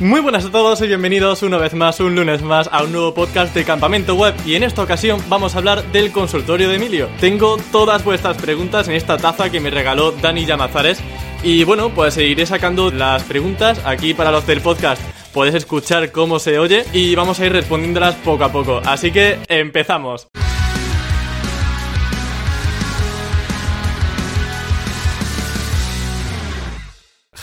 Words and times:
Muy 0.00 0.20
buenas 0.20 0.44
a 0.44 0.50
todos 0.50 0.80
y 0.80 0.88
bienvenidos 0.88 1.44
una 1.44 1.56
vez 1.56 1.72
más, 1.72 2.00
un 2.00 2.16
lunes 2.16 2.42
más, 2.42 2.68
a 2.72 2.82
un 2.82 2.90
nuevo 2.90 3.14
podcast 3.14 3.54
de 3.54 3.64
Campamento 3.64 4.16
Web 4.16 4.34
y 4.44 4.56
en 4.56 4.64
esta 4.64 4.82
ocasión 4.82 5.22
vamos 5.28 5.54
a 5.54 5.58
hablar 5.58 5.84
del 5.92 6.10
consultorio 6.10 6.68
de 6.68 6.74
Emilio. 6.74 7.08
Tengo 7.20 7.58
todas 7.70 8.02
vuestras 8.02 8.36
preguntas 8.36 8.88
en 8.88 8.94
esta 8.94 9.18
taza 9.18 9.50
que 9.50 9.60
me 9.60 9.70
regaló 9.70 10.10
Dani 10.10 10.46
Llamazares 10.46 11.00
y 11.44 11.62
bueno, 11.62 11.90
pues 11.90 12.16
iré 12.16 12.44
sacando 12.44 12.90
las 12.90 13.22
preguntas 13.22 13.80
aquí 13.84 14.14
para 14.14 14.32
los 14.32 14.44
del 14.48 14.62
podcast. 14.62 15.00
Puedes 15.32 15.54
escuchar 15.54 16.10
cómo 16.10 16.40
se 16.40 16.58
oye 16.58 16.84
y 16.92 17.14
vamos 17.14 17.38
a 17.38 17.46
ir 17.46 17.52
respondiéndolas 17.52 18.16
poco 18.16 18.42
a 18.42 18.50
poco. 18.50 18.80
Así 18.84 19.12
que 19.12 19.38
empezamos. 19.46 20.26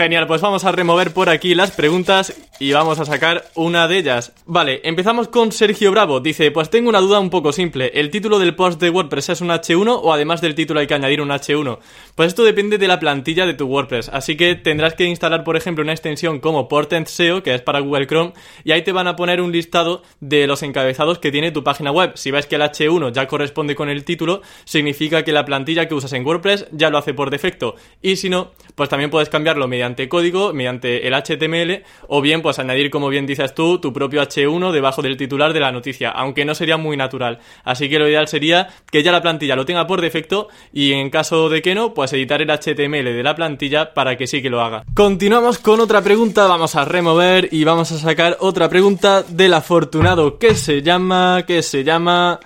Genial, 0.02 0.26
pues 0.26 0.42
vamos 0.42 0.66
a 0.66 0.72
remover 0.72 1.14
por 1.14 1.30
aquí 1.30 1.54
las 1.54 1.70
preguntas 1.70 2.34
y 2.60 2.72
vamos 2.72 3.00
a 3.00 3.06
sacar 3.06 3.46
una 3.54 3.88
de 3.88 4.00
ellas. 4.00 4.34
Vale, 4.48 4.82
empezamos 4.84 5.28
con 5.28 5.52
Sergio 5.52 5.92
Bravo. 5.92 6.22
Dice, 6.22 6.50
pues 6.50 6.72
tengo 6.72 6.90
una 6.90 7.02
duda 7.02 7.20
un 7.20 7.30
poco 7.30 7.52
simple. 7.52 7.92
¿El 7.94 8.10
título 8.10 8.40
del 8.40 8.56
post 8.56 8.82
de 8.82 8.90
WordPress 8.90 9.30
es 9.30 9.42
un 9.42 9.50
H1 9.50 10.00
o 10.02 10.12
además 10.12 10.42
del 10.42 10.56
título 10.56 10.80
hay 10.80 10.88
que 10.88 10.96
añadir 10.96 11.22
un 11.22 11.30
H1? 11.30 11.78
Pues 12.16 12.30
esto 12.30 12.44
depende 12.44 12.80
de 12.80 12.88
la 12.88 13.00
plantilla 13.00 13.46
de 13.46 13.54
tu 13.54 13.68
WordPress. 13.68 14.10
Así 14.10 14.36
que 14.38 14.56
tendrás 14.56 14.96
que 14.96 15.06
instalar, 15.06 15.44
por 15.44 15.56
ejemplo, 15.56 15.84
una 15.84 15.92
extensión 15.92 16.40
como 16.40 16.68
Portent 16.68 17.08
SEO, 17.08 17.44
que 17.44 17.54
es 17.54 17.62
para 17.62 17.80
Google 17.80 18.08
Chrome, 18.08 18.34
y 18.64 18.72
ahí 18.72 18.84
te 18.84 18.92
van 18.92 19.08
a 19.08 19.16
poner 19.16 19.40
un 19.40 19.52
listado 19.52 20.02
de 20.20 20.48
los 20.48 20.64
encabezados 20.64 21.20
que 21.20 21.32
tiene 21.32 21.52
tu 21.52 21.64
página 21.64 21.92
web. 21.92 22.14
Si 22.16 22.32
ves 22.32 22.48
que 22.48 22.56
el 22.56 22.64
H1 22.64 23.12
ya 23.12 23.28
corresponde 23.28 23.76
con 23.76 23.88
el 23.88 24.04
título, 24.04 24.42
significa 24.66 25.24
que 25.24 25.32
la 25.32 25.46
plantilla 25.46 25.88
que 25.88 25.94
usas 25.94 26.14
en 26.14 26.26
WordPress 26.26 26.68
ya 26.72 26.90
lo 26.90 26.98
hace 26.98 27.14
por 27.14 27.30
defecto. 27.30 27.76
Y 28.02 28.16
si 28.16 28.30
no, 28.30 28.52
pues 28.74 28.90
también 28.90 29.10
puedes 29.12 29.30
cambiarlo 29.30 29.68
mediante 29.68 29.91
código, 30.10 30.54
mediante 30.54 31.08
el 31.08 31.14
HTML, 31.14 31.84
o 32.08 32.22
bien 32.22 32.42
pues 32.42 32.60
añadir, 32.60 32.90
como 32.90 33.10
bien 33.10 33.26
dices 33.26 33.54
tú, 33.54 33.80
tu 33.80 33.94
propio 33.94 34.22
H1 34.22 34.72
debajo 34.72 35.02
del 35.02 35.18
titular 35.18 35.54
de 35.54 35.60
la 35.60 35.72
noticia, 35.72 36.10
aunque 36.10 36.46
no 36.46 36.56
sería 36.56 36.78
muy 36.78 36.98
natural. 36.98 37.40
Así 37.64 37.90
que 37.90 38.00
lo 38.00 38.08
ideal 38.08 38.28
sería 38.28 38.70
que 38.92 39.04
ya 39.04 39.12
la 39.12 39.22
plantilla 39.22 39.56
lo 39.56 39.66
tenga 39.66 39.88
por 39.88 40.02
defecto 40.02 40.48
y 40.74 40.94
en 40.94 41.10
caso 41.10 41.50
de 41.50 41.62
que 41.62 41.76
no, 41.76 41.94
pues 41.94 42.14
editar 42.14 42.42
el 42.42 42.50
HTML 42.50 43.06
de 43.06 43.24
la 43.24 43.36
plantilla 43.36 43.94
para 43.94 44.18
que 44.18 44.28
sí 44.28 44.42
que 44.42 44.50
lo 44.50 44.62
haga. 44.62 44.84
Continuamos 44.94 45.60
con 45.60 45.80
otra 45.80 46.02
pregunta, 46.02 46.48
vamos 46.48 46.76
a 46.76 46.86
remover 46.86 47.50
y 47.52 47.64
vamos 47.64 47.92
a 47.92 47.98
sacar 47.98 48.38
otra 48.40 48.70
pregunta 48.70 49.24
del 49.24 49.54
afortunado 49.54 50.38
que 50.38 50.56
se 50.56 50.82
llama, 50.82 51.44
que 51.46 51.62
se 51.62 51.84
llama... 51.84 52.40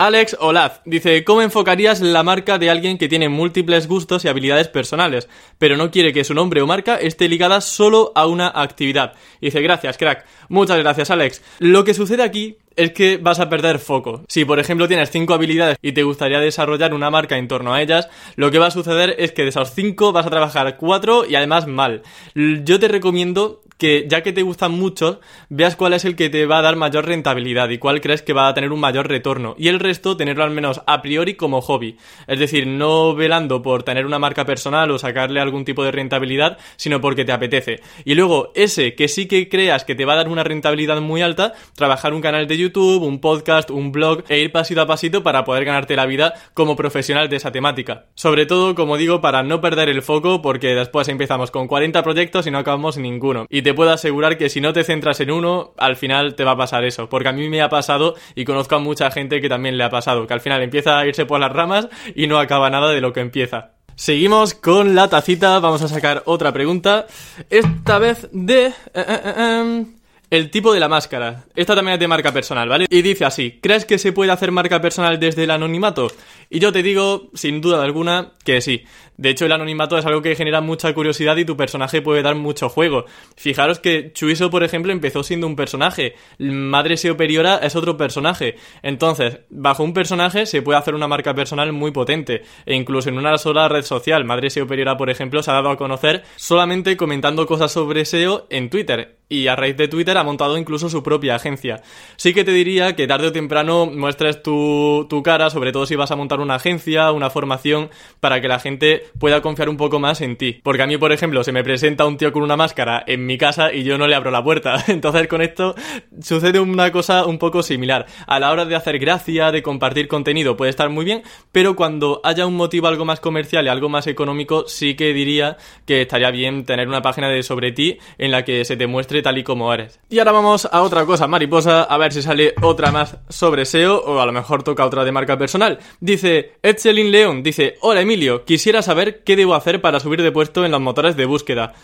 Alex 0.00 0.36
Olaz 0.38 0.80
dice, 0.84 1.24
¿cómo 1.24 1.42
enfocarías 1.42 2.00
la 2.00 2.22
marca 2.22 2.56
de 2.56 2.70
alguien 2.70 2.98
que 2.98 3.08
tiene 3.08 3.28
múltiples 3.28 3.88
gustos 3.88 4.24
y 4.24 4.28
habilidades 4.28 4.68
personales, 4.68 5.28
pero 5.58 5.76
no 5.76 5.90
quiere 5.90 6.12
que 6.12 6.22
su 6.22 6.34
nombre 6.34 6.62
o 6.62 6.68
marca 6.68 6.94
esté 6.94 7.28
ligada 7.28 7.60
solo 7.60 8.12
a 8.14 8.28
una 8.28 8.46
actividad? 8.46 9.14
dice, 9.40 9.60
gracias, 9.60 9.98
crack. 9.98 10.24
Muchas 10.48 10.78
gracias, 10.78 11.10
Alex. 11.10 11.42
Lo 11.58 11.82
que 11.82 11.94
sucede 11.94 12.22
aquí 12.22 12.58
es 12.76 12.92
que 12.92 13.16
vas 13.16 13.40
a 13.40 13.48
perder 13.48 13.80
foco. 13.80 14.22
Si, 14.28 14.44
por 14.44 14.60
ejemplo, 14.60 14.86
tienes 14.86 15.10
cinco 15.10 15.34
habilidades 15.34 15.78
y 15.82 15.90
te 15.90 16.04
gustaría 16.04 16.38
desarrollar 16.38 16.94
una 16.94 17.10
marca 17.10 17.36
en 17.36 17.48
torno 17.48 17.74
a 17.74 17.82
ellas, 17.82 18.08
lo 18.36 18.52
que 18.52 18.60
va 18.60 18.66
a 18.66 18.70
suceder 18.70 19.16
es 19.18 19.32
que 19.32 19.42
de 19.42 19.48
esos 19.48 19.74
cinco 19.74 20.12
vas 20.12 20.26
a 20.26 20.30
trabajar 20.30 20.76
cuatro 20.76 21.26
y 21.26 21.34
además 21.34 21.66
mal. 21.66 22.02
Yo 22.36 22.78
te 22.78 22.86
recomiendo 22.86 23.62
que 23.78 24.06
ya 24.08 24.22
que 24.22 24.32
te 24.32 24.42
gustan 24.42 24.72
mucho, 24.72 25.20
veas 25.48 25.76
cuál 25.76 25.94
es 25.94 26.04
el 26.04 26.16
que 26.16 26.28
te 26.28 26.46
va 26.46 26.58
a 26.58 26.62
dar 26.62 26.76
mayor 26.76 27.06
rentabilidad 27.06 27.70
y 27.70 27.78
cuál 27.78 28.00
crees 28.00 28.22
que 28.22 28.32
va 28.32 28.48
a 28.48 28.54
tener 28.54 28.72
un 28.72 28.80
mayor 28.80 29.08
retorno. 29.08 29.54
Y 29.56 29.68
el 29.68 29.80
resto 29.80 30.16
tenerlo 30.16 30.44
al 30.44 30.50
menos 30.50 30.82
a 30.86 31.00
priori 31.00 31.34
como 31.34 31.60
hobby. 31.60 31.96
Es 32.26 32.38
decir, 32.38 32.66
no 32.66 33.14
velando 33.14 33.62
por 33.62 33.84
tener 33.84 34.04
una 34.04 34.18
marca 34.18 34.44
personal 34.44 34.90
o 34.90 34.98
sacarle 34.98 35.40
algún 35.40 35.64
tipo 35.64 35.84
de 35.84 35.92
rentabilidad, 35.92 36.58
sino 36.76 37.00
porque 37.00 37.24
te 37.24 37.32
apetece. 37.32 37.80
Y 38.04 38.14
luego 38.14 38.52
ese 38.54 38.94
que 38.94 39.08
sí 39.08 39.26
que 39.26 39.48
creas 39.48 39.84
que 39.84 39.94
te 39.94 40.04
va 40.04 40.14
a 40.14 40.16
dar 40.16 40.28
una 40.28 40.44
rentabilidad 40.44 41.00
muy 41.00 41.22
alta, 41.22 41.54
trabajar 41.74 42.12
un 42.12 42.20
canal 42.20 42.48
de 42.48 42.58
YouTube, 42.58 43.02
un 43.02 43.20
podcast, 43.20 43.70
un 43.70 43.92
blog 43.92 44.24
e 44.28 44.40
ir 44.40 44.50
pasito 44.50 44.80
a 44.80 44.86
pasito 44.86 45.22
para 45.22 45.44
poder 45.44 45.64
ganarte 45.64 45.94
la 45.94 46.06
vida 46.06 46.34
como 46.54 46.74
profesional 46.74 47.28
de 47.28 47.36
esa 47.36 47.52
temática. 47.52 48.06
Sobre 48.14 48.46
todo, 48.46 48.74
como 48.74 48.96
digo, 48.96 49.20
para 49.20 49.44
no 49.44 49.60
perder 49.60 49.88
el 49.88 50.02
foco 50.02 50.42
porque 50.42 50.74
después 50.74 51.08
empezamos 51.08 51.52
con 51.52 51.68
40 51.68 52.02
proyectos 52.02 52.46
y 52.46 52.50
no 52.50 52.58
acabamos 52.58 52.98
ninguno. 52.98 53.46
Te 53.68 53.74
puedo 53.74 53.90
asegurar 53.90 54.38
que 54.38 54.48
si 54.48 54.62
no 54.62 54.72
te 54.72 54.82
centras 54.82 55.20
en 55.20 55.30
uno, 55.30 55.74
al 55.76 55.96
final 55.96 56.34
te 56.34 56.42
va 56.42 56.52
a 56.52 56.56
pasar 56.56 56.84
eso. 56.84 57.10
Porque 57.10 57.28
a 57.28 57.32
mí 57.34 57.50
me 57.50 57.60
ha 57.60 57.68
pasado 57.68 58.14
y 58.34 58.46
conozco 58.46 58.76
a 58.76 58.78
mucha 58.78 59.10
gente 59.10 59.42
que 59.42 59.48
también 59.50 59.76
le 59.76 59.84
ha 59.84 59.90
pasado, 59.90 60.26
que 60.26 60.32
al 60.32 60.40
final 60.40 60.62
empieza 60.62 60.98
a 60.98 61.06
irse 61.06 61.26
por 61.26 61.38
las 61.38 61.52
ramas 61.52 61.86
y 62.14 62.28
no 62.28 62.38
acaba 62.38 62.70
nada 62.70 62.90
de 62.92 63.02
lo 63.02 63.12
que 63.12 63.20
empieza. 63.20 63.72
Seguimos 63.94 64.54
con 64.54 64.94
la 64.94 65.08
tacita, 65.08 65.60
vamos 65.60 65.82
a 65.82 65.88
sacar 65.88 66.22
otra 66.24 66.50
pregunta, 66.50 67.08
esta 67.50 67.98
vez 67.98 68.30
de... 68.32 68.68
Eh, 68.68 68.72
eh, 68.94 69.34
eh, 69.36 69.84
el 70.30 70.50
tipo 70.50 70.72
de 70.72 70.80
la 70.80 70.88
máscara. 70.88 71.44
Esta 71.56 71.74
también 71.74 71.94
es 71.94 72.00
de 72.00 72.08
marca 72.08 72.32
personal, 72.32 72.68
¿vale? 72.68 72.86
Y 72.90 73.02
dice 73.02 73.24
así, 73.24 73.58
¿crees 73.62 73.84
que 73.84 73.98
se 73.98 74.12
puede 74.12 74.30
hacer 74.30 74.52
marca 74.52 74.80
personal 74.80 75.18
desde 75.18 75.44
el 75.44 75.50
anonimato? 75.50 76.10
Y 76.50 76.58
yo 76.60 76.72
te 76.72 76.82
digo, 76.82 77.30
sin 77.34 77.60
duda 77.60 77.82
alguna, 77.82 78.32
que 78.44 78.60
sí. 78.60 78.84
De 79.16 79.30
hecho, 79.30 79.46
el 79.46 79.52
anonimato 79.52 79.98
es 79.98 80.06
algo 80.06 80.22
que 80.22 80.36
genera 80.36 80.60
mucha 80.60 80.94
curiosidad 80.94 81.36
y 81.36 81.44
tu 81.44 81.56
personaje 81.56 82.02
puede 82.02 82.22
dar 82.22 82.36
mucho 82.36 82.68
juego. 82.68 83.04
Fijaros 83.36 83.80
que 83.80 84.12
Chuiso, 84.12 84.48
por 84.48 84.62
ejemplo, 84.62 84.92
empezó 84.92 85.22
siendo 85.22 85.46
un 85.46 85.56
personaje. 85.56 86.14
Madre 86.38 86.96
Seoperiora 86.96 87.56
es 87.56 87.74
otro 87.74 87.96
personaje. 87.96 88.56
Entonces, 88.82 89.40
bajo 89.50 89.82
un 89.82 89.92
personaje 89.92 90.46
se 90.46 90.62
puede 90.62 90.78
hacer 90.78 90.94
una 90.94 91.08
marca 91.08 91.34
personal 91.34 91.72
muy 91.72 91.90
potente. 91.90 92.42
E 92.64 92.74
incluso 92.74 93.08
en 93.08 93.18
una 93.18 93.36
sola 93.38 93.68
red 93.68 93.82
social. 93.82 94.24
Madre 94.24 94.50
Seoperiora, 94.50 94.96
por 94.96 95.10
ejemplo, 95.10 95.42
se 95.42 95.50
ha 95.50 95.54
dado 95.54 95.70
a 95.70 95.76
conocer 95.76 96.22
solamente 96.36 96.96
comentando 96.96 97.46
cosas 97.46 97.72
sobre 97.72 98.04
SEO 98.04 98.46
en 98.50 98.70
Twitter. 98.70 99.17
Y 99.28 99.48
a 99.48 99.56
raíz 99.56 99.76
de 99.76 99.88
Twitter 99.88 100.16
ha 100.16 100.24
montado 100.24 100.56
incluso 100.56 100.88
su 100.88 101.02
propia 101.02 101.34
agencia. 101.34 101.82
Sí 102.16 102.32
que 102.32 102.44
te 102.44 102.52
diría 102.52 102.96
que 102.96 103.06
tarde 103.06 103.26
o 103.26 103.32
temprano 103.32 103.86
muestres 103.86 104.42
tu, 104.42 105.06
tu 105.10 105.22
cara, 105.22 105.50
sobre 105.50 105.70
todo 105.70 105.84
si 105.84 105.96
vas 105.96 106.10
a 106.10 106.16
montar 106.16 106.40
una 106.40 106.54
agencia, 106.54 107.12
una 107.12 107.28
formación, 107.28 107.90
para 108.20 108.40
que 108.40 108.48
la 108.48 108.58
gente 108.58 109.04
pueda 109.18 109.42
confiar 109.42 109.68
un 109.68 109.76
poco 109.76 109.98
más 109.98 110.22
en 110.22 110.36
ti. 110.36 110.60
Porque 110.62 110.82
a 110.82 110.86
mí, 110.86 110.96
por 110.96 111.12
ejemplo, 111.12 111.44
se 111.44 111.52
me 111.52 111.62
presenta 111.62 112.06
un 112.06 112.16
tío 112.16 112.32
con 112.32 112.42
una 112.42 112.56
máscara 112.56 113.04
en 113.06 113.26
mi 113.26 113.36
casa 113.36 113.72
y 113.72 113.82
yo 113.82 113.98
no 113.98 114.06
le 114.06 114.14
abro 114.14 114.30
la 114.30 114.42
puerta. 114.42 114.82
Entonces 114.88 115.28
con 115.28 115.42
esto 115.42 115.74
sucede 116.22 116.58
una 116.58 116.90
cosa 116.90 117.26
un 117.26 117.38
poco 117.38 117.62
similar. 117.62 118.06
A 118.26 118.40
la 118.40 118.50
hora 118.50 118.64
de 118.64 118.76
hacer 118.76 118.98
gracia, 118.98 119.52
de 119.52 119.62
compartir 119.62 120.08
contenido, 120.08 120.56
puede 120.56 120.70
estar 120.70 120.88
muy 120.88 121.04
bien, 121.04 121.22
pero 121.52 121.76
cuando 121.76 122.20
haya 122.24 122.46
un 122.46 122.56
motivo 122.56 122.86
algo 122.86 123.04
más 123.04 123.20
comercial 123.20 123.66
y 123.66 123.68
algo 123.68 123.88
más 123.88 124.06
económico, 124.06 124.66
sí 124.66 124.94
que 124.94 125.12
diría 125.12 125.56
que 125.86 126.02
estaría 126.02 126.30
bien 126.30 126.64
tener 126.64 126.88
una 126.88 127.02
página 127.02 127.28
de 127.28 127.42
sobre 127.42 127.72
ti 127.72 127.98
en 128.16 128.30
la 128.30 128.44
que 128.44 128.64
se 128.64 128.76
te 128.76 128.86
muestre 128.86 129.17
tal 129.22 129.38
y 129.38 129.44
como 129.44 129.72
eres. 129.72 130.00
Y 130.08 130.18
ahora 130.18 130.32
vamos 130.32 130.68
a 130.70 130.82
otra 130.82 131.04
cosa 131.04 131.26
mariposa, 131.26 131.82
a 131.82 131.98
ver 131.98 132.12
si 132.12 132.22
sale 132.22 132.54
otra 132.62 132.90
más 132.90 133.18
sobre 133.28 133.64
SEO 133.64 134.02
o 134.04 134.20
a 134.20 134.26
lo 134.26 134.32
mejor 134.32 134.62
toca 134.62 134.84
otra 134.84 135.04
de 135.04 135.12
marca 135.12 135.38
personal. 135.38 135.78
Dice 136.00 136.52
Edselin 136.62 137.10
León, 137.10 137.42
dice, 137.42 137.76
hola 137.80 138.00
Emilio, 138.00 138.44
quisiera 138.44 138.82
saber 138.82 139.22
qué 139.24 139.36
debo 139.36 139.54
hacer 139.54 139.80
para 139.80 140.00
subir 140.00 140.22
de 140.22 140.32
puesto 140.32 140.64
en 140.64 140.72
los 140.72 140.80
motores 140.80 141.16
de 141.16 141.26
búsqueda. 141.26 141.74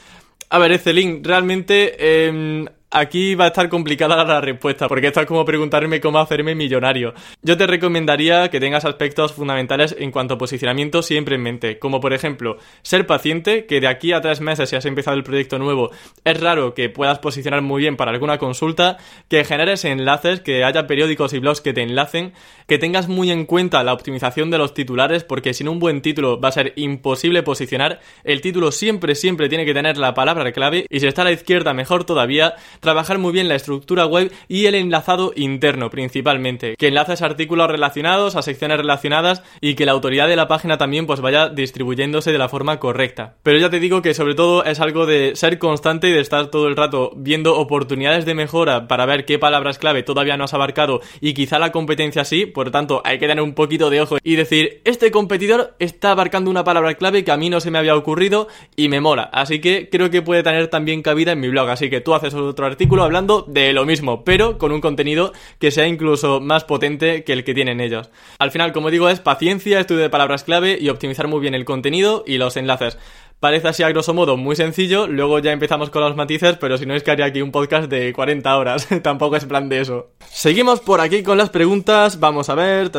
A 0.51 0.59
ver, 0.59 0.73
Ecelin, 0.73 1.25
realmente 1.25 1.97
eh, 1.99 2.67
aquí 2.95 3.35
va 3.35 3.47
a 3.47 3.49
estar 3.49 3.69
complicada 3.69 4.25
la 4.25 4.41
respuesta, 4.41 4.87
porque 4.89 5.09
esto 5.09 5.21
es 5.21 5.27
como 5.27 5.45
preguntarme 5.45 6.01
cómo 6.01 6.21
hacerme 6.21 6.55
millonario. 6.55 7.13
Yo 7.43 7.57
te 7.57 7.67
recomendaría 7.67 8.49
que 8.49 8.61
tengas 8.61 8.85
aspectos 8.85 9.33
fundamentales 9.33 9.97
en 9.99 10.13
cuanto 10.13 10.35
a 10.35 10.39
posicionamiento 10.39 11.03
siempre 11.03 11.35
en 11.35 11.43
mente, 11.43 11.79
como 11.81 12.01
por 12.01 12.13
ejemplo, 12.13 12.57
ser 12.83 13.07
paciente, 13.07 13.67
que 13.67 13.81
de 13.81 13.89
aquí 13.89 14.13
a 14.13 14.21
tres 14.21 14.41
meses 14.41 14.71
si 14.71 14.77
has 14.77 14.87
empezado 14.87 15.17
el 15.17 15.25
proyecto 15.25 15.59
nuevo, 15.59 15.91
es 16.25 16.41
raro 16.41 16.73
que 16.73 16.89
puedas 16.89 17.19
posicionar 17.19 17.63
muy 17.63 17.83
bien 17.83 17.97
para 17.97 18.13
alguna 18.13 18.39
consulta, 18.39 18.97
que 19.29 19.45
generes 19.45 19.85
enlaces, 19.85 20.41
que 20.41 20.63
haya 20.63 20.87
periódicos 20.87 21.33
y 21.33 21.41
blogs 21.41 21.61
que 21.61 21.73
te 21.73 21.83
enlacen, 21.83 22.33
que 22.69 22.79
tengas 22.79 23.09
muy 23.09 23.33
en 23.33 23.45
cuenta 23.45 23.83
la 23.83 23.93
optimización 23.93 24.51
de 24.51 24.59
los 24.59 24.73
titulares, 24.73 25.25
porque 25.25 25.53
sin 25.53 25.69
un 25.69 25.81
buen 25.81 26.01
título 26.01 26.41
va 26.41 26.51
a 26.51 26.53
ser 26.53 26.73
imposible 26.77 27.43
posicionar, 27.43 28.01
el 28.23 28.41
título 28.41 28.71
siempre, 28.71 29.17
siempre 29.17 29.49
tiene 29.49 29.65
que 29.65 29.75
tener 29.75 29.99
la 29.99 30.15
palabra 30.15 30.53
clave, 30.53 30.87
y 30.89 31.01
si 31.01 31.09
está 31.09 31.23
a 31.23 31.25
la 31.25 31.33
izquierda 31.33 31.75
mejor 31.75 32.05
todavía, 32.05 32.55
trabajar 32.85 33.19
muy 33.19 33.33
bien 33.33 33.49
la 33.49 33.57
estructura 33.57 34.07
web 34.07 34.31
y 34.49 34.67
el 34.67 34.77
enlazado 34.77 35.33
interno 35.35 35.91
principalmente, 35.91 36.77
que 36.77 36.89
enlaces 36.89 37.23
artículos 37.23 37.69
relacionados 37.69 38.37
a 38.37 38.43
secciones 38.43 38.79
relacionadas 38.79 39.43
y 39.61 39.75
que 39.75 39.87
la 39.87 39.93
autoridad 39.93 40.29
de 40.29 40.37
la 40.37 40.47
página 40.47 40.79
también 40.79 41.07
pues 41.07 41.21
vaya 41.21 41.49
distribuyéndose 41.49 42.31
de 42.31 42.39
la 42.39 42.49
forma 42.49 42.79
correcta. 42.79 43.35
Pero 43.43 43.59
ya 43.59 43.71
te 43.71 43.81
digo 43.81 44.03
que 44.03 44.15
sobre 44.15 44.35
todo 44.35 44.65
es 44.65 44.81
algo 44.81 45.07
de 45.07 45.35
ser 45.35 45.59
constante 45.59 46.09
y 46.09 46.13
de 46.13 46.21
estar 46.21 46.47
todo 46.47 46.69
el 46.69 46.77
rato 46.77 47.13
viendo 47.17 47.57
oportunidades 47.59 48.25
de 48.25 48.35
mejora 48.35 48.87
para 48.87 49.07
ver 49.07 49.25
qué 49.25 49.39
palabras 49.39 49.79
clave 49.79 50.03
todavía 50.03 50.37
no 50.37 50.45
has 50.45 50.55
abarcado 50.55 51.01
y 51.21 51.35
quizá 51.35 51.59
la 51.59 51.73
competencia 51.73 52.25
sí, 52.25 52.47
por 52.47 52.71
tanto 52.71 53.03
hay 53.05 53.19
que 53.19 53.27
tener 53.27 53.43
un 53.43 53.55
poquito 53.55 53.91
de 53.91 54.01
ojo 54.01 54.19
y 54.23 54.37
decir, 54.37 54.81
este 54.85 55.11
competidor 55.11 55.75
está 55.79 56.11
abarcando 56.11 56.51
una 56.51 56.65
palabra 56.65 56.95
clave 56.95 57.25
que 57.25 57.33
a 57.33 57.37
mí 57.37 57.51
no 57.51 57.61
se 57.61 57.71
me 57.71 57.79
había 57.79 57.97
ocurrido 57.97 58.49
y 58.77 58.89
me 58.89 59.01
mola, 59.01 59.25
así 59.33 59.61
que 59.61 59.89
creo 59.91 60.11
que 60.11 60.23
puede 60.23 60.43
tener 60.43 60.69
también 60.69 61.03
cabida 61.03 61.33
en 61.33 61.41
mi 61.41 61.49
blog, 61.49 61.69
así 61.71 61.91
que 61.91 62.01
tú 62.01 62.15
haces 62.15 62.35
otro 62.35 62.67
artículo 62.75 63.05
hablando 63.05 63.43
de 63.47 63.73
lo 63.73 63.85
mismo, 63.87 64.25
pero 64.25 64.59
con 64.59 64.73
un 64.73 64.81
contenido 64.81 65.33
que 65.61 65.71
sea 65.71 65.87
incluso 65.87 66.41
más 66.41 66.65
potente 66.65 67.23
que 67.23 67.33
el 67.33 67.45
que 67.45 67.55
tienen 67.55 67.81
ellos. 67.81 68.11
Al 68.41 68.51
final, 68.51 68.73
como 68.73 68.91
digo, 68.91 69.09
es 69.09 69.21
paciencia, 69.21 69.79
estudio 69.79 70.03
de 70.03 70.11
palabras 70.11 70.43
clave 70.43 70.77
y 70.81 70.89
optimizar 70.89 71.29
muy 71.29 71.39
bien 71.39 71.55
el 71.55 71.65
contenido 71.65 72.25
y 72.27 72.39
los 72.39 72.57
enlaces. 72.57 72.99
Parece 73.39 73.69
así 73.69 73.85
a 73.85 73.91
grosso 73.91 74.13
modo 74.13 74.37
muy 74.37 74.57
sencillo, 74.57 75.07
luego 75.07 75.39
ya 75.39 75.53
empezamos 75.53 75.91
con 75.91 76.03
los 76.03 76.17
matices, 76.17 76.57
pero 76.57 76.77
si 76.79 76.87
no 76.87 76.95
es 76.95 77.05
que 77.05 77.13
haría 77.13 77.27
aquí 77.27 77.43
un 77.43 77.53
podcast 77.53 77.89
de 77.89 78.13
40 78.13 78.57
horas, 78.57 78.89
tampoco 79.03 79.37
es 79.37 79.45
plan 79.45 79.69
de 79.69 79.81
eso. 79.81 80.11
Seguimos 80.29 80.81
por 80.81 81.01
aquí 81.01 81.23
con 81.23 81.39
las 81.39 81.51
preguntas, 81.51 82.19
vamos 82.19 82.49
a 82.49 82.57
ver, 82.57 82.91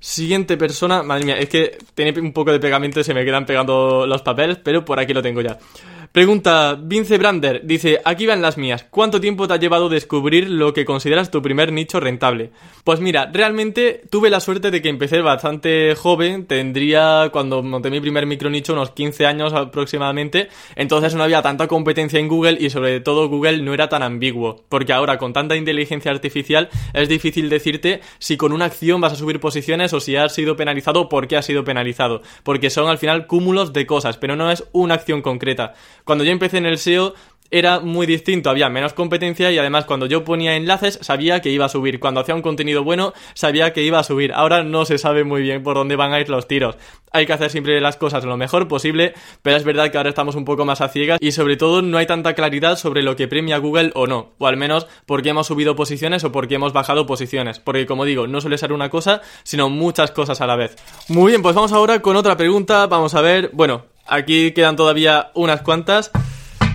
Siguiente 0.00 0.56
persona, 0.56 1.02
madre 1.02 1.24
mía, 1.24 1.38
es 1.38 1.48
que 1.48 1.78
tiene 1.94 2.18
un 2.20 2.32
poco 2.32 2.52
de 2.52 2.60
pegamento 2.60 3.00
y 3.00 3.04
se 3.04 3.14
me 3.14 3.24
quedan 3.24 3.46
pegando 3.46 4.06
los 4.06 4.22
papeles, 4.22 4.58
pero 4.62 4.84
por 4.84 5.00
aquí 5.00 5.14
lo 5.14 5.22
tengo 5.22 5.40
ya. 5.40 5.58
Pregunta 6.14 6.78
Vince 6.80 7.18
Brander, 7.18 7.62
dice, 7.64 8.00
aquí 8.04 8.24
van 8.24 8.40
las 8.40 8.56
mías, 8.56 8.86
¿cuánto 8.88 9.20
tiempo 9.20 9.48
te 9.48 9.54
ha 9.54 9.56
llevado 9.56 9.88
descubrir 9.88 10.48
lo 10.48 10.72
que 10.72 10.84
consideras 10.84 11.32
tu 11.32 11.42
primer 11.42 11.72
nicho 11.72 11.98
rentable? 11.98 12.52
Pues 12.84 13.00
mira, 13.00 13.28
realmente 13.32 14.00
tuve 14.10 14.30
la 14.30 14.38
suerte 14.38 14.70
de 14.70 14.80
que 14.80 14.90
empecé 14.90 15.22
bastante 15.22 15.96
joven, 15.96 16.46
tendría 16.46 17.30
cuando 17.32 17.64
monté 17.64 17.90
mi 17.90 18.00
primer 18.00 18.26
micro 18.26 18.48
nicho 18.48 18.74
unos 18.74 18.92
15 18.92 19.26
años 19.26 19.52
aproximadamente, 19.54 20.50
entonces 20.76 21.16
no 21.16 21.24
había 21.24 21.42
tanta 21.42 21.66
competencia 21.66 22.20
en 22.20 22.28
Google 22.28 22.58
y 22.60 22.70
sobre 22.70 23.00
todo 23.00 23.28
Google 23.28 23.62
no 23.62 23.74
era 23.74 23.88
tan 23.88 24.04
ambiguo, 24.04 24.62
porque 24.68 24.92
ahora 24.92 25.18
con 25.18 25.32
tanta 25.32 25.56
inteligencia 25.56 26.12
artificial 26.12 26.68
es 26.92 27.08
difícil 27.08 27.50
decirte 27.50 28.02
si 28.20 28.36
con 28.36 28.52
una 28.52 28.66
acción 28.66 29.00
vas 29.00 29.14
a 29.14 29.16
subir 29.16 29.40
posiciones 29.40 29.92
o 29.92 29.98
si 29.98 30.14
has 30.14 30.32
sido 30.32 30.54
penalizado 30.54 31.00
o 31.00 31.08
por 31.08 31.26
qué 31.26 31.38
has 31.38 31.46
sido 31.46 31.64
penalizado, 31.64 32.22
porque 32.44 32.70
son 32.70 32.88
al 32.88 32.98
final 32.98 33.26
cúmulos 33.26 33.72
de 33.72 33.84
cosas, 33.84 34.16
pero 34.16 34.36
no 34.36 34.52
es 34.52 34.62
una 34.70 34.94
acción 34.94 35.20
concreta. 35.20 35.74
Cuando 36.04 36.24
yo 36.24 36.32
empecé 36.32 36.58
en 36.58 36.66
el 36.66 36.78
SEO 36.78 37.14
era 37.50 37.78
muy 37.80 38.06
distinto, 38.06 38.50
había 38.50 38.68
menos 38.68 38.94
competencia 38.94 39.52
y 39.52 39.58
además 39.58 39.84
cuando 39.84 40.06
yo 40.06 40.24
ponía 40.24 40.56
enlaces 40.56 40.98
sabía 41.02 41.40
que 41.40 41.50
iba 41.50 41.66
a 41.66 41.68
subir, 41.68 42.00
cuando 42.00 42.20
hacía 42.20 42.34
un 42.34 42.42
contenido 42.42 42.82
bueno 42.82 43.12
sabía 43.34 43.72
que 43.72 43.82
iba 43.82 43.98
a 43.98 44.02
subir, 44.02 44.32
ahora 44.32 44.64
no 44.64 44.84
se 44.84 44.98
sabe 44.98 45.24
muy 45.24 45.42
bien 45.42 45.62
por 45.62 45.76
dónde 45.76 45.94
van 45.94 46.12
a 46.12 46.20
ir 46.20 46.28
los 46.28 46.48
tiros. 46.48 46.76
Hay 47.12 47.26
que 47.26 47.32
hacer 47.32 47.50
siempre 47.50 47.80
las 47.80 47.96
cosas 47.96 48.24
lo 48.24 48.36
mejor 48.36 48.66
posible, 48.66 49.14
pero 49.42 49.56
es 49.56 49.62
verdad 49.62 49.90
que 49.90 49.98
ahora 49.98 50.08
estamos 50.08 50.34
un 50.34 50.44
poco 50.44 50.64
más 50.64 50.80
a 50.80 50.88
ciegas 50.88 51.18
y 51.20 51.30
sobre 51.30 51.56
todo 51.56 51.80
no 51.80 51.98
hay 51.98 52.06
tanta 52.06 52.34
claridad 52.34 52.76
sobre 52.76 53.02
lo 53.02 53.14
que 53.14 53.28
premia 53.28 53.58
Google 53.58 53.92
o 53.94 54.06
no, 54.06 54.32
o 54.38 54.46
al 54.46 54.56
menos 54.56 54.88
porque 55.06 55.28
hemos 55.28 55.46
subido 55.46 55.76
posiciones 55.76 56.24
o 56.24 56.32
porque 56.32 56.56
hemos 56.56 56.72
bajado 56.72 57.06
posiciones, 57.06 57.60
porque 57.60 57.86
como 57.86 58.04
digo, 58.04 58.26
no 58.26 58.40
suele 58.40 58.58
ser 58.58 58.72
una 58.72 58.90
cosa, 58.90 59.22
sino 59.44 59.70
muchas 59.70 60.10
cosas 60.10 60.40
a 60.40 60.46
la 60.46 60.56
vez. 60.56 60.76
Muy 61.08 61.30
bien, 61.30 61.42
pues 61.42 61.54
vamos 61.54 61.72
ahora 61.72 62.02
con 62.02 62.16
otra 62.16 62.36
pregunta, 62.36 62.86
vamos 62.88 63.14
a 63.14 63.20
ver, 63.20 63.50
bueno, 63.52 63.93
Aquí 64.06 64.52
quedan 64.52 64.76
todavía 64.76 65.30
unas 65.34 65.62
cuantas. 65.62 66.10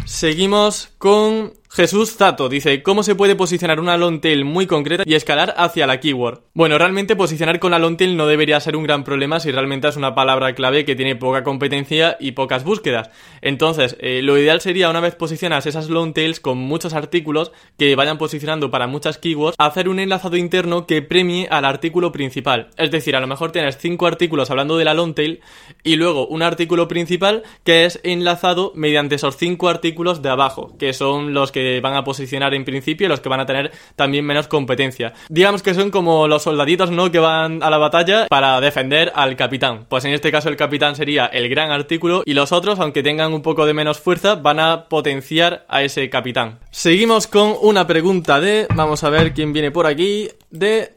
Seguimos 0.05 0.89
con 0.97 1.53
Jesús 1.71 2.15
Zato 2.17 2.49
dice, 2.49 2.81
¿cómo 2.81 3.03
se 3.03 3.13
puede 3.13 3.35
posicionar 3.35 3.79
una 3.79 3.95
long 3.95 4.21
tail 4.21 4.43
muy 4.43 4.65
concreta 4.65 5.03
y 5.05 5.13
escalar 5.13 5.53
hacia 5.55 5.85
la 5.85 5.99
keyword? 5.99 6.41
Bueno, 6.55 6.79
realmente 6.79 7.15
posicionar 7.15 7.59
con 7.59 7.69
la 7.69 7.77
long 7.77 7.95
tail 7.95 8.17
no 8.17 8.25
debería 8.25 8.59
ser 8.59 8.75
un 8.75 8.83
gran 8.83 9.03
problema 9.03 9.39
si 9.39 9.51
realmente 9.51 9.87
es 9.87 9.95
una 9.95 10.15
palabra 10.15 10.55
clave 10.55 10.83
que 10.83 10.95
tiene 10.95 11.15
poca 11.15 11.43
competencia 11.43 12.17
y 12.19 12.31
pocas 12.31 12.63
búsquedas. 12.63 13.11
Entonces, 13.41 13.95
eh, 13.99 14.23
lo 14.23 14.35
ideal 14.39 14.61
sería 14.61 14.89
una 14.89 14.99
vez 14.99 15.13
posicionas 15.13 15.67
esas 15.67 15.89
long 15.89 16.11
tails 16.13 16.39
con 16.39 16.57
muchos 16.57 16.93
artículos 16.93 17.51
que 17.77 17.95
vayan 17.95 18.17
posicionando 18.17 18.71
para 18.71 18.87
muchas 18.87 19.19
keywords, 19.19 19.55
hacer 19.59 19.89
un 19.89 19.99
enlazado 19.99 20.37
interno 20.37 20.87
que 20.87 21.03
premie 21.03 21.47
al 21.51 21.65
artículo 21.65 22.11
principal. 22.11 22.71
Es 22.77 22.89
decir, 22.89 23.15
a 23.15 23.19
lo 23.19 23.27
mejor 23.27 23.51
tienes 23.51 23.77
cinco 23.77 24.07
artículos 24.07 24.49
hablando 24.49 24.75
de 24.75 24.85
la 24.85 24.95
long 24.95 25.13
tail 25.13 25.41
y 25.83 25.97
luego 25.97 26.25
un 26.27 26.41
artículo 26.41 26.87
principal 26.87 27.43
que 27.63 27.85
es 27.85 27.99
enlazado 28.01 28.71
mediante 28.73 29.15
esos 29.15 29.37
cinco 29.37 29.69
artículos 29.69 30.23
de 30.23 30.29
abajo, 30.29 30.75
que 30.79 30.93
son 30.93 31.35
los 31.35 31.51
que 31.51 31.58
van 31.81 31.95
a 31.95 32.03
posicionar 32.03 32.53
en 32.53 32.65
principio 32.65 33.07
los 33.07 33.19
que 33.19 33.29
van 33.29 33.39
a 33.39 33.45
tener 33.45 33.71
también 33.95 34.25
menos 34.25 34.47
competencia. 34.47 35.13
Digamos 35.29 35.63
que 35.63 35.73
son 35.73 35.91
como 35.91 36.27
los 36.27 36.43
soldaditos, 36.43 36.91
¿no? 36.91 37.11
Que 37.11 37.19
van 37.19 37.61
a 37.63 37.69
la 37.69 37.77
batalla 37.77 38.27
para 38.27 38.59
defender 38.61 39.11
al 39.15 39.35
capitán. 39.35 39.85
Pues 39.89 40.05
en 40.05 40.13
este 40.13 40.31
caso 40.31 40.49
el 40.49 40.55
capitán 40.57 40.95
sería 40.95 41.25
el 41.27 41.49
gran 41.49 41.71
artículo 41.71 42.23
y 42.25 42.33
los 42.33 42.51
otros, 42.51 42.79
aunque 42.79 43.03
tengan 43.03 43.33
un 43.33 43.41
poco 43.41 43.65
de 43.65 43.73
menos 43.73 43.99
fuerza, 43.99 44.35
van 44.35 44.59
a 44.59 44.87
potenciar 44.89 45.65
a 45.67 45.83
ese 45.83 46.09
capitán. 46.09 46.59
Seguimos 46.71 47.27
con 47.27 47.55
una 47.61 47.87
pregunta 47.87 48.39
de, 48.39 48.67
vamos 48.75 49.03
a 49.03 49.09
ver 49.09 49.33
quién 49.33 49.53
viene 49.53 49.71
por 49.71 49.85
aquí, 49.85 50.29
de... 50.49 50.93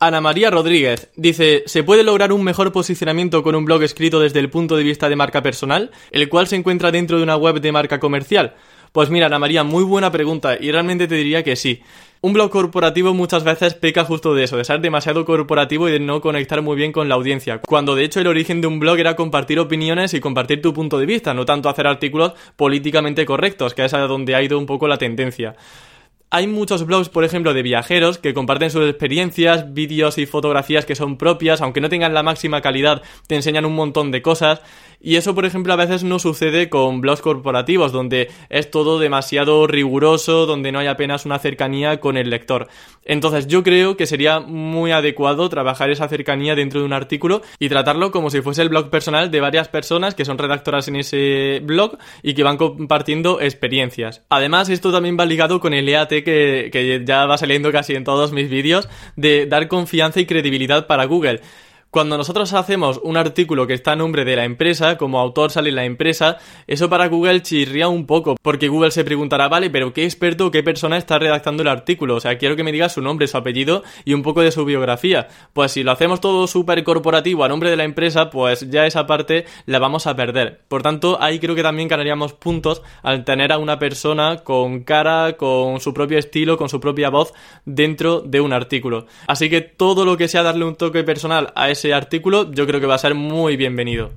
Ana 0.00 0.20
María 0.20 0.50
Rodríguez 0.50 1.08
dice, 1.16 1.62
¿se 1.66 1.82
puede 1.82 2.02
lograr 2.02 2.32
un 2.32 2.42
mejor 2.42 2.72
posicionamiento 2.72 3.42
con 3.42 3.54
un 3.54 3.64
blog 3.64 3.82
escrito 3.84 4.20
desde 4.20 4.40
el 4.40 4.50
punto 4.50 4.76
de 4.76 4.82
vista 4.82 5.08
de 5.08 5.16
marca 5.16 5.42
personal, 5.42 5.92
el 6.10 6.28
cual 6.28 6.46
se 6.46 6.56
encuentra 6.56 6.90
dentro 6.90 7.16
de 7.16 7.22
una 7.22 7.36
web 7.36 7.60
de 7.60 7.72
marca 7.72 8.00
comercial? 8.00 8.54
Pues 8.94 9.10
mira, 9.10 9.26
Ana 9.26 9.40
María, 9.40 9.64
muy 9.64 9.82
buena 9.82 10.12
pregunta 10.12 10.56
y 10.60 10.70
realmente 10.70 11.08
te 11.08 11.16
diría 11.16 11.42
que 11.42 11.56
sí. 11.56 11.82
Un 12.20 12.32
blog 12.32 12.48
corporativo 12.48 13.12
muchas 13.12 13.42
veces 13.42 13.74
peca 13.74 14.04
justo 14.04 14.34
de 14.34 14.44
eso, 14.44 14.56
de 14.56 14.64
ser 14.64 14.80
demasiado 14.80 15.24
corporativo 15.24 15.88
y 15.88 15.92
de 15.92 15.98
no 15.98 16.20
conectar 16.20 16.62
muy 16.62 16.76
bien 16.76 16.92
con 16.92 17.08
la 17.08 17.16
audiencia, 17.16 17.58
cuando 17.58 17.96
de 17.96 18.04
hecho 18.04 18.20
el 18.20 18.28
origen 18.28 18.60
de 18.60 18.68
un 18.68 18.78
blog 18.78 19.00
era 19.00 19.16
compartir 19.16 19.58
opiniones 19.58 20.14
y 20.14 20.20
compartir 20.20 20.62
tu 20.62 20.72
punto 20.72 20.96
de 21.00 21.06
vista, 21.06 21.34
no 21.34 21.44
tanto 21.44 21.68
hacer 21.68 21.88
artículos 21.88 22.34
políticamente 22.54 23.26
correctos, 23.26 23.74
que 23.74 23.84
es 23.84 23.92
a 23.94 23.98
donde 23.98 24.36
ha 24.36 24.42
ido 24.44 24.60
un 24.60 24.66
poco 24.66 24.86
la 24.86 24.96
tendencia. 24.96 25.56
Hay 26.30 26.46
muchos 26.48 26.84
blogs, 26.84 27.08
por 27.08 27.22
ejemplo, 27.22 27.54
de 27.54 27.62
viajeros 27.62 28.18
que 28.18 28.34
comparten 28.34 28.70
sus 28.70 28.88
experiencias, 28.88 29.72
vídeos 29.72 30.18
y 30.18 30.26
fotografías 30.26 30.84
que 30.84 30.96
son 30.96 31.16
propias, 31.16 31.60
aunque 31.60 31.80
no 31.80 31.88
tengan 31.88 32.12
la 32.12 32.24
máxima 32.24 32.60
calidad, 32.60 33.02
te 33.28 33.36
enseñan 33.36 33.66
un 33.66 33.74
montón 33.74 34.10
de 34.10 34.20
cosas. 34.20 34.60
Y 35.00 35.16
eso, 35.16 35.34
por 35.34 35.44
ejemplo, 35.44 35.72
a 35.72 35.76
veces 35.76 36.02
no 36.02 36.18
sucede 36.18 36.70
con 36.70 37.02
blogs 37.02 37.20
corporativos, 37.20 37.92
donde 37.92 38.30
es 38.48 38.70
todo 38.70 38.98
demasiado 38.98 39.66
riguroso, 39.66 40.46
donde 40.46 40.72
no 40.72 40.78
hay 40.78 40.86
apenas 40.86 41.26
una 41.26 41.38
cercanía 41.38 42.00
con 42.00 42.16
el 42.16 42.30
lector. 42.30 42.68
Entonces, 43.04 43.46
yo 43.46 43.62
creo 43.62 43.98
que 43.98 44.06
sería 44.06 44.40
muy 44.40 44.92
adecuado 44.92 45.48
trabajar 45.50 45.90
esa 45.90 46.08
cercanía 46.08 46.54
dentro 46.54 46.80
de 46.80 46.86
un 46.86 46.94
artículo 46.94 47.42
y 47.58 47.68
tratarlo 47.68 48.10
como 48.10 48.30
si 48.30 48.40
fuese 48.40 48.62
el 48.62 48.70
blog 48.70 48.88
personal 48.88 49.30
de 49.30 49.40
varias 49.40 49.68
personas 49.68 50.14
que 50.14 50.24
son 50.24 50.38
redactoras 50.38 50.88
en 50.88 50.96
ese 50.96 51.60
blog 51.62 51.98
y 52.22 52.32
que 52.32 52.42
van 52.42 52.56
compartiendo 52.56 53.42
experiencias. 53.42 54.24
Además, 54.30 54.70
esto 54.70 54.90
también 54.90 55.18
va 55.20 55.26
ligado 55.26 55.60
con 55.60 55.74
el 55.74 55.86
EAT 55.86 56.23
que, 56.24 57.02
ya 57.06 57.26
va 57.26 57.38
saliendo 57.38 57.70
casi 57.70 57.94
en 57.94 58.04
todos 58.04 58.32
mis 58.32 58.48
vídeos, 58.50 58.88
de 59.16 59.46
dar 59.46 59.68
confianza 59.68 60.20
y 60.20 60.26
credibilidad 60.26 60.86
para 60.86 61.04
Google. 61.04 61.40
Cuando 61.94 62.18
nosotros 62.18 62.52
hacemos 62.54 63.00
un 63.04 63.16
artículo 63.16 63.68
que 63.68 63.74
está 63.74 63.92
a 63.92 63.96
nombre 63.96 64.24
de 64.24 64.34
la 64.34 64.44
empresa, 64.44 64.96
como 64.96 65.20
autor 65.20 65.52
sale 65.52 65.70
la 65.70 65.84
empresa, 65.84 66.38
eso 66.66 66.90
para 66.90 67.06
Google 67.06 67.40
chirría 67.42 67.86
un 67.86 68.04
poco, 68.04 68.34
porque 68.42 68.66
Google 68.66 68.90
se 68.90 69.04
preguntará, 69.04 69.46
vale, 69.46 69.70
pero 69.70 69.92
¿qué 69.92 70.02
experto 70.02 70.46
o 70.46 70.50
qué 70.50 70.64
persona 70.64 70.96
está 70.96 71.20
redactando 71.20 71.62
el 71.62 71.68
artículo? 71.68 72.16
O 72.16 72.20
sea, 72.20 72.36
quiero 72.36 72.56
que 72.56 72.64
me 72.64 72.72
diga 72.72 72.88
su 72.88 73.00
nombre, 73.00 73.28
su 73.28 73.36
apellido 73.36 73.84
y 74.04 74.12
un 74.12 74.24
poco 74.24 74.40
de 74.40 74.50
su 74.50 74.64
biografía. 74.64 75.28
Pues 75.52 75.70
si 75.70 75.84
lo 75.84 75.92
hacemos 75.92 76.20
todo 76.20 76.48
súper 76.48 76.82
corporativo 76.82 77.44
a 77.44 77.48
nombre 77.48 77.70
de 77.70 77.76
la 77.76 77.84
empresa, 77.84 78.28
pues 78.28 78.68
ya 78.68 78.86
esa 78.86 79.06
parte 79.06 79.44
la 79.66 79.78
vamos 79.78 80.08
a 80.08 80.16
perder. 80.16 80.62
Por 80.66 80.82
tanto, 80.82 81.22
ahí 81.22 81.38
creo 81.38 81.54
que 81.54 81.62
también 81.62 81.86
ganaríamos 81.86 82.32
puntos 82.32 82.82
al 83.04 83.24
tener 83.24 83.52
a 83.52 83.58
una 83.58 83.78
persona 83.78 84.38
con 84.38 84.82
cara, 84.82 85.36
con 85.36 85.78
su 85.78 85.94
propio 85.94 86.18
estilo, 86.18 86.56
con 86.56 86.68
su 86.68 86.80
propia 86.80 87.10
voz 87.10 87.32
dentro 87.64 88.20
de 88.20 88.40
un 88.40 88.52
artículo. 88.52 89.06
Así 89.28 89.48
que 89.48 89.60
todo 89.60 90.04
lo 90.04 90.16
que 90.16 90.26
sea 90.26 90.42
darle 90.42 90.64
un 90.64 90.74
toque 90.74 91.04
personal 91.04 91.52
a 91.54 91.70
ese 91.70 91.83
artículo, 91.92 92.50
yo 92.52 92.66
creo 92.66 92.80
que 92.80 92.86
va 92.86 92.94
a 92.94 92.98
ser 92.98 93.14
muy 93.14 93.56
bienvenido. 93.56 94.12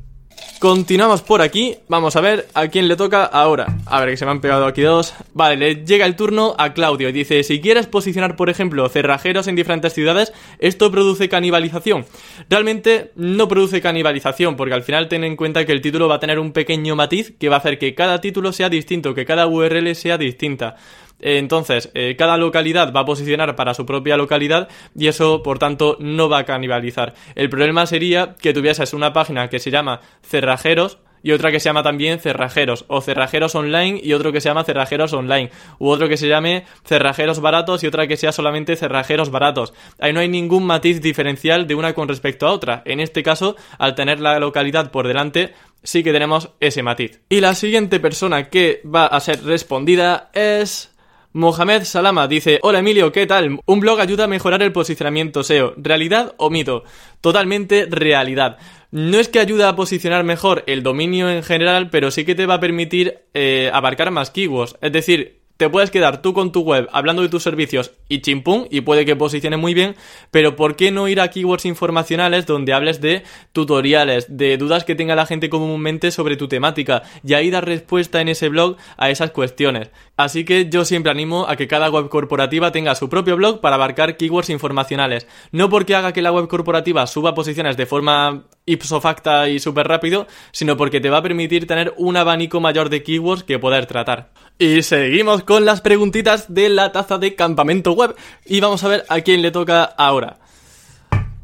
Continuamos 0.59 1.21
por 1.21 1.43
aquí, 1.43 1.75
vamos 1.87 2.15
a 2.15 2.21
ver 2.21 2.47
a 2.55 2.67
quién 2.67 2.87
le 2.87 2.95
toca 2.95 3.23
ahora. 3.25 3.77
A 3.85 3.99
ver, 3.99 4.09
que 4.09 4.17
se 4.17 4.25
me 4.25 4.31
han 4.31 4.41
pegado 4.41 4.65
aquí 4.65 4.81
dos. 4.81 5.13
Vale, 5.33 5.55
le 5.55 5.85
llega 5.85 6.07
el 6.07 6.15
turno 6.15 6.55
a 6.57 6.73
Claudio. 6.73 7.11
Dice, 7.11 7.43
si 7.43 7.61
quieres 7.61 7.85
posicionar, 7.85 8.35
por 8.35 8.49
ejemplo, 8.49 8.89
cerrajeros 8.89 9.47
en 9.47 9.55
diferentes 9.55 9.93
ciudades, 9.93 10.33
¿esto 10.57 10.89
produce 10.91 11.29
canibalización? 11.29 12.05
Realmente 12.49 13.11
no 13.15 13.47
produce 13.47 13.81
canibalización, 13.81 14.55
porque 14.55 14.73
al 14.73 14.81
final 14.81 15.07
ten 15.07 15.23
en 15.23 15.35
cuenta 15.35 15.63
que 15.63 15.73
el 15.73 15.81
título 15.81 16.07
va 16.07 16.15
a 16.15 16.19
tener 16.19 16.39
un 16.39 16.53
pequeño 16.53 16.95
matiz 16.95 17.35
que 17.39 17.49
va 17.49 17.57
a 17.57 17.59
hacer 17.59 17.77
que 17.77 17.93
cada 17.93 18.19
título 18.19 18.51
sea 18.51 18.69
distinto, 18.69 19.13
que 19.13 19.25
cada 19.25 19.45
URL 19.45 19.93
sea 19.93 20.17
distinta. 20.17 20.75
Entonces, 21.19 21.91
eh, 21.93 22.15
cada 22.17 22.37
localidad 22.37 22.93
va 22.93 23.01
a 23.01 23.05
posicionar 23.05 23.55
para 23.55 23.73
su 23.73 23.85
propia 23.85 24.17
localidad 24.17 24.69
y 24.95 25.07
eso, 25.07 25.43
por 25.43 25.59
tanto, 25.59 25.97
no 25.99 26.29
va 26.29 26.39
a 26.39 26.45
canibalizar. 26.45 27.13
El 27.35 27.49
problema 27.49 27.85
sería 27.85 28.35
que 28.35 28.53
tuvieses 28.53 28.93
una 28.93 29.13
página 29.13 29.49
que 29.49 29.59
se 29.59 29.71
llama 29.71 30.01
cerrajeros 30.21 30.99
y 31.23 31.31
otra 31.31 31.51
que 31.51 31.59
se 31.59 31.69
llama 31.69 31.83
también 31.83 32.19
cerrajeros 32.19 32.85
o 32.87 33.01
cerrajeros 33.01 33.55
online 33.55 33.99
y 34.03 34.13
otro 34.13 34.31
que 34.31 34.41
se 34.41 34.49
llama 34.49 34.63
cerrajeros 34.63 35.13
online 35.13 35.51
u 35.79 35.89
otro 35.89 36.07
que 36.07 36.17
se 36.17 36.27
llame 36.27 36.65
cerrajeros 36.85 37.39
baratos 37.39 37.83
y 37.83 37.87
otra 37.87 38.07
que 38.07 38.17
sea 38.17 38.31
solamente 38.31 38.75
cerrajeros 38.75 39.31
baratos. 39.31 39.73
Ahí 39.99 40.13
no 40.13 40.19
hay 40.19 40.29
ningún 40.29 40.65
matiz 40.65 41.01
diferencial 41.01 41.67
de 41.67 41.75
una 41.75 41.93
con 41.93 42.07
respecto 42.07 42.47
a 42.47 42.51
otra. 42.51 42.81
En 42.85 42.99
este 42.99 43.23
caso, 43.23 43.55
al 43.77 43.95
tener 43.95 44.19
la 44.19 44.39
localidad 44.39 44.91
por 44.91 45.07
delante, 45.07 45.53
sí 45.83 46.03
que 46.03 46.13
tenemos 46.13 46.51
ese 46.59 46.83
matiz. 46.83 47.21
Y 47.29 47.41
la 47.41 47.55
siguiente 47.55 47.99
persona 47.99 48.49
que 48.49 48.81
va 48.85 49.07
a 49.07 49.19
ser 49.19 49.43
respondida 49.43 50.29
es... 50.33 50.93
Mohamed 51.33 51.83
Salama 51.83 52.27
dice, 52.27 52.59
hola 52.63 52.79
Emilio, 52.79 53.11
¿qué 53.11 53.27
tal? 53.27 53.59
Un 53.65 53.79
blog 53.79 53.99
ayuda 53.99 54.23
a 54.23 54.27
mejorar 54.27 54.63
el 54.63 54.71
posicionamiento 54.71 55.43
SEO. 55.43 55.73
¿Realidad 55.77 56.33
o 56.37 56.49
mito? 56.49 56.83
Totalmente 57.21 57.87
realidad. 57.89 58.57
No 58.91 59.19
es 59.19 59.27
que 59.27 59.39
ayude 59.39 59.65
a 59.65 59.75
posicionar 59.75 60.23
mejor 60.23 60.63
el 60.67 60.81
dominio 60.81 61.29
en 61.29 61.43
general, 61.43 61.89
pero 61.89 62.09
sí 62.09 62.25
que 62.25 62.35
te 62.35 62.45
va 62.45 62.55
a 62.55 62.59
permitir 62.59 63.19
eh, 63.33 63.69
abarcar 63.73 64.11
más 64.11 64.31
keywords. 64.31 64.77
Es 64.81 64.91
decir, 64.91 65.41
te 65.57 65.69
puedes 65.69 65.91
quedar 65.91 66.21
tú 66.21 66.33
con 66.33 66.51
tu 66.51 66.61
web 66.61 66.87
hablando 66.91 67.21
de 67.21 67.29
tus 67.29 67.43
servicios 67.43 67.91
y 68.07 68.21
chimpum, 68.21 68.67
y 68.69 68.81
puede 68.81 69.05
que 69.05 69.15
posicione 69.15 69.57
muy 69.57 69.73
bien, 69.73 69.95
pero 70.31 70.55
¿por 70.55 70.75
qué 70.75 70.91
no 70.91 71.07
ir 71.07 71.19
a 71.19 71.29
keywords 71.29 71.65
informacionales 71.65 72.45
donde 72.45 72.73
hables 72.73 73.01
de 73.01 73.23
tutoriales, 73.51 74.37
de 74.37 74.57
dudas 74.57 74.83
que 74.83 74.95
tenga 74.95 75.15
la 75.15 75.25
gente 75.25 75.49
comúnmente 75.49 76.11
sobre 76.11 76.37
tu 76.37 76.47
temática, 76.47 77.03
y 77.23 77.33
ahí 77.33 77.49
dar 77.49 77.65
respuesta 77.65 78.21
en 78.21 78.29
ese 78.29 78.49
blog 78.49 78.77
a 78.97 79.09
esas 79.09 79.31
cuestiones? 79.31 79.89
Así 80.15 80.45
que 80.45 80.69
yo 80.69 80.85
siempre 80.85 81.11
animo 81.11 81.47
a 81.47 81.55
que 81.55 81.67
cada 81.67 81.89
web 81.89 82.09
corporativa 82.09 82.71
tenga 82.71 82.95
su 82.95 83.09
propio 83.09 83.35
blog 83.35 83.59
para 83.59 83.75
abarcar 83.75 84.17
keywords 84.17 84.49
informacionales. 84.49 85.27
No 85.51 85.69
porque 85.69 85.95
haga 85.95 86.13
que 86.13 86.21
la 86.21 86.31
web 86.31 86.47
corporativa 86.47 87.05
suba 87.07 87.35
posiciones 87.35 87.77
de 87.77 87.85
forma 87.85 88.45
ipso 88.67 89.01
facta 89.01 89.49
y 89.49 89.59
súper 89.59 89.87
rápido, 89.87 90.27
sino 90.51 90.77
porque 90.77 91.01
te 91.01 91.09
va 91.09 91.17
a 91.17 91.23
permitir 91.23 91.65
tener 91.65 91.95
un 91.97 92.17
abanico 92.17 92.59
mayor 92.59 92.89
de 92.89 93.01
keywords 93.01 93.43
que 93.43 93.57
poder 93.57 93.87
tratar. 93.87 94.29
Y 94.59 94.83
seguimos 94.83 95.43
con 95.43 95.65
las 95.65 95.81
preguntitas 95.81 96.53
de 96.53 96.69
la 96.69 96.91
taza 96.91 97.17
de 97.17 97.33
campamento 97.33 97.93
web 97.93 98.15
y 98.45 98.59
vamos 98.59 98.83
a 98.83 98.89
ver 98.89 99.05
a 99.09 99.21
quién 99.21 99.41
le 99.41 99.51
toca 99.51 99.83
ahora. 99.83 100.37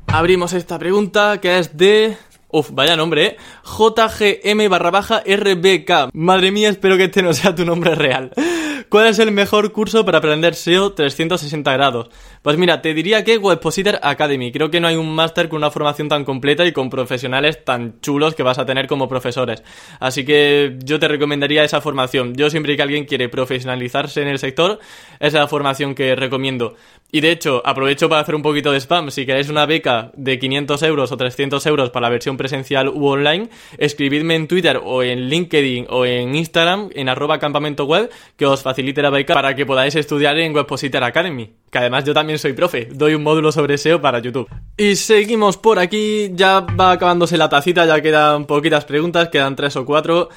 Abrimos 0.08 0.54
esta 0.54 0.78
pregunta 0.78 1.40
que 1.42 1.58
es 1.58 1.76
de... 1.76 2.18
Uf, 2.56 2.70
vaya 2.72 2.96
nombre, 2.96 3.26
¿eh? 3.26 3.38
JGM 3.64 4.70
barra 4.70 4.92
baja 4.92 5.24
RBK. 5.26 6.12
Madre 6.14 6.52
mía, 6.52 6.70
espero 6.70 6.98
que 6.98 7.06
este 7.06 7.24
no 7.24 7.34
sea 7.34 7.56
tu 7.56 7.66
nombre 7.66 7.96
real. 7.96 8.32
¿Cuál 8.90 9.08
es 9.08 9.18
el 9.18 9.32
mejor 9.32 9.72
curso 9.72 10.06
para 10.06 10.20
aprender 10.20 10.54
SEO 10.54 10.94
360 10.94 11.74
grados? 11.74 12.10
Pues 12.44 12.58
mira, 12.58 12.80
te 12.80 12.94
diría 12.94 13.24
que 13.24 13.40
Webpositor 13.40 13.98
Academy. 14.04 14.52
Creo 14.52 14.70
que 14.70 14.80
no 14.80 14.88
hay 14.88 14.96
un 14.96 15.16
máster 15.16 15.50
con 15.50 15.58
una 15.58 15.72
formación 15.72 16.10
tan 16.10 16.24
completa 16.26 16.64
y 16.64 16.74
con 16.74 16.92
profesionales 16.92 17.66
tan 17.66 18.00
chulos 18.02 18.36
que 18.36 18.44
vas 18.44 18.60
a 18.60 18.68
tener 18.68 18.86
como 18.86 19.10
profesores. 19.10 19.64
Así 20.00 20.24
que 20.24 20.78
yo 20.84 21.00
te 21.00 21.08
recomendaría 21.08 21.64
esa 21.64 21.82
formación. 21.82 22.36
Yo 22.36 22.52
siempre 22.52 22.76
que 22.76 22.84
alguien 22.84 23.06
quiere 23.06 23.30
profesionalizarse 23.30 24.22
en 24.22 24.28
el 24.28 24.38
sector, 24.38 24.80
esa 25.16 25.26
es 25.26 25.34
la 25.34 25.48
formación 25.48 25.96
que 25.96 26.16
recomiendo. 26.16 26.76
Y 27.12 27.22
de 27.22 27.32
hecho, 27.32 27.64
aprovecho 27.66 28.10
para 28.10 28.22
hacer 28.22 28.36
un 28.36 28.42
poquito 28.42 28.72
de 28.72 28.80
spam. 28.80 29.10
Si 29.10 29.26
queréis 29.26 29.50
una 29.50 29.66
beca 29.66 30.12
de 30.16 30.38
500 30.38 30.84
euros 30.84 31.12
o 31.12 31.18
300 31.18 31.66
euros 31.66 31.90
para 31.90 32.08
la 32.08 32.12
versión 32.12 32.38
presencial 32.44 32.90
u 32.90 33.08
online, 33.08 33.48
escribidme 33.78 34.36
en 34.36 34.50
Twitter 34.50 34.82
o 34.84 35.02
en 35.02 35.30
LinkedIn 35.30 35.88
o 35.90 36.06
en 36.06 36.36
Instagram, 36.36 36.90
en 36.94 37.08
arroba 37.08 37.40
campamento 37.40 37.86
web, 37.86 38.12
que 38.36 38.46
os 38.46 38.62
facilite 38.62 39.02
la 39.02 39.10
beca 39.10 39.34
para 39.34 39.56
que 39.56 39.66
podáis 39.66 39.96
estudiar 39.96 40.38
en 40.38 40.54
Webpositor 40.54 41.04
Academy. 41.04 41.54
Que 41.72 41.78
además 41.78 42.04
yo 42.04 42.14
también 42.14 42.38
soy 42.38 42.52
profe, 42.52 42.90
doy 42.92 43.16
un 43.16 43.24
módulo 43.24 43.54
sobre 43.54 43.78
SEO 43.78 44.02
para 44.02 44.20
YouTube. 44.20 44.50
Y 44.76 44.98
seguimos 44.98 45.56
por 45.56 45.80
aquí, 45.80 46.32
ya 46.34 46.60
va 46.60 46.92
acabándose 46.92 47.38
la 47.38 47.48
tacita, 47.48 47.86
ya 47.86 48.02
quedan 48.02 48.46
poquitas 48.46 48.84
preguntas, 48.84 49.30
quedan 49.30 49.56
tres 49.56 49.78
o 49.78 49.86
cuatro. 49.86 50.30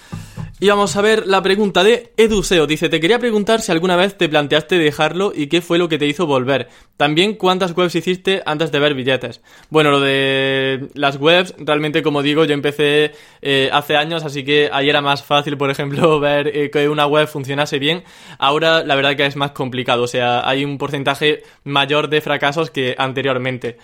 Y 0.59 0.69
vamos 0.69 0.97
a 0.97 1.03
ver 1.03 1.27
la 1.27 1.43
pregunta 1.43 1.85
de 1.85 2.15
Eduseo. 2.17 2.67
Dice, 2.67 2.89
te 2.89 2.99
quería 2.99 3.19
preguntar 3.19 3.61
si 3.61 3.73
alguna 3.73 3.95
vez 3.95 4.17
te 4.17 4.27
planteaste 4.27 4.79
dejarlo 4.79 5.33
y 5.35 5.49
qué 5.49 5.61
fue 5.61 5.77
lo 5.77 5.91
que 5.91 5.99
te 5.99 6.07
hizo 6.07 6.27
volver. 6.27 6.69
También 6.97 7.35
cuántas 7.35 7.77
webs 7.77 7.95
hiciste 7.95 8.43
antes 8.47 8.73
de 8.73 8.79
ver 8.79 8.95
billetes. 8.95 9.43
Bueno, 9.69 9.91
lo 9.91 10.01
de 10.01 10.89
las 10.95 11.17
webs, 11.17 11.55
realmente 11.59 12.03
como 12.03 12.23
digo, 12.23 12.47
yo 12.47 12.55
empecé 12.55 13.13
eh, 13.43 13.69
hace 13.71 13.97
años, 13.97 14.25
así 14.25 14.45
que 14.45 14.71
ahí 14.73 14.89
era 14.89 15.03
más 15.03 15.23
fácil, 15.23 15.59
por 15.59 15.71
ejemplo, 15.71 16.21
ver 16.21 16.49
eh, 16.49 16.71
que 16.71 16.89
una 16.89 17.07
web 17.07 17.29
funcionase 17.29 17.79
bien. 17.79 18.03
Ahora 18.39 18.83
la 18.83 18.95
verdad 18.95 19.15
que 19.15 19.27
es 19.27 19.37
más 19.37 19.51
complicado, 19.51 20.05
o 20.05 20.09
sea, 20.09 20.49
hay 20.49 20.65
un 20.65 20.79
porcentaje 20.79 21.43
mayor 21.65 22.09
de 22.09 22.23
fracasos 22.23 22.71
que 22.71 22.95
anteriormente. 22.97 23.77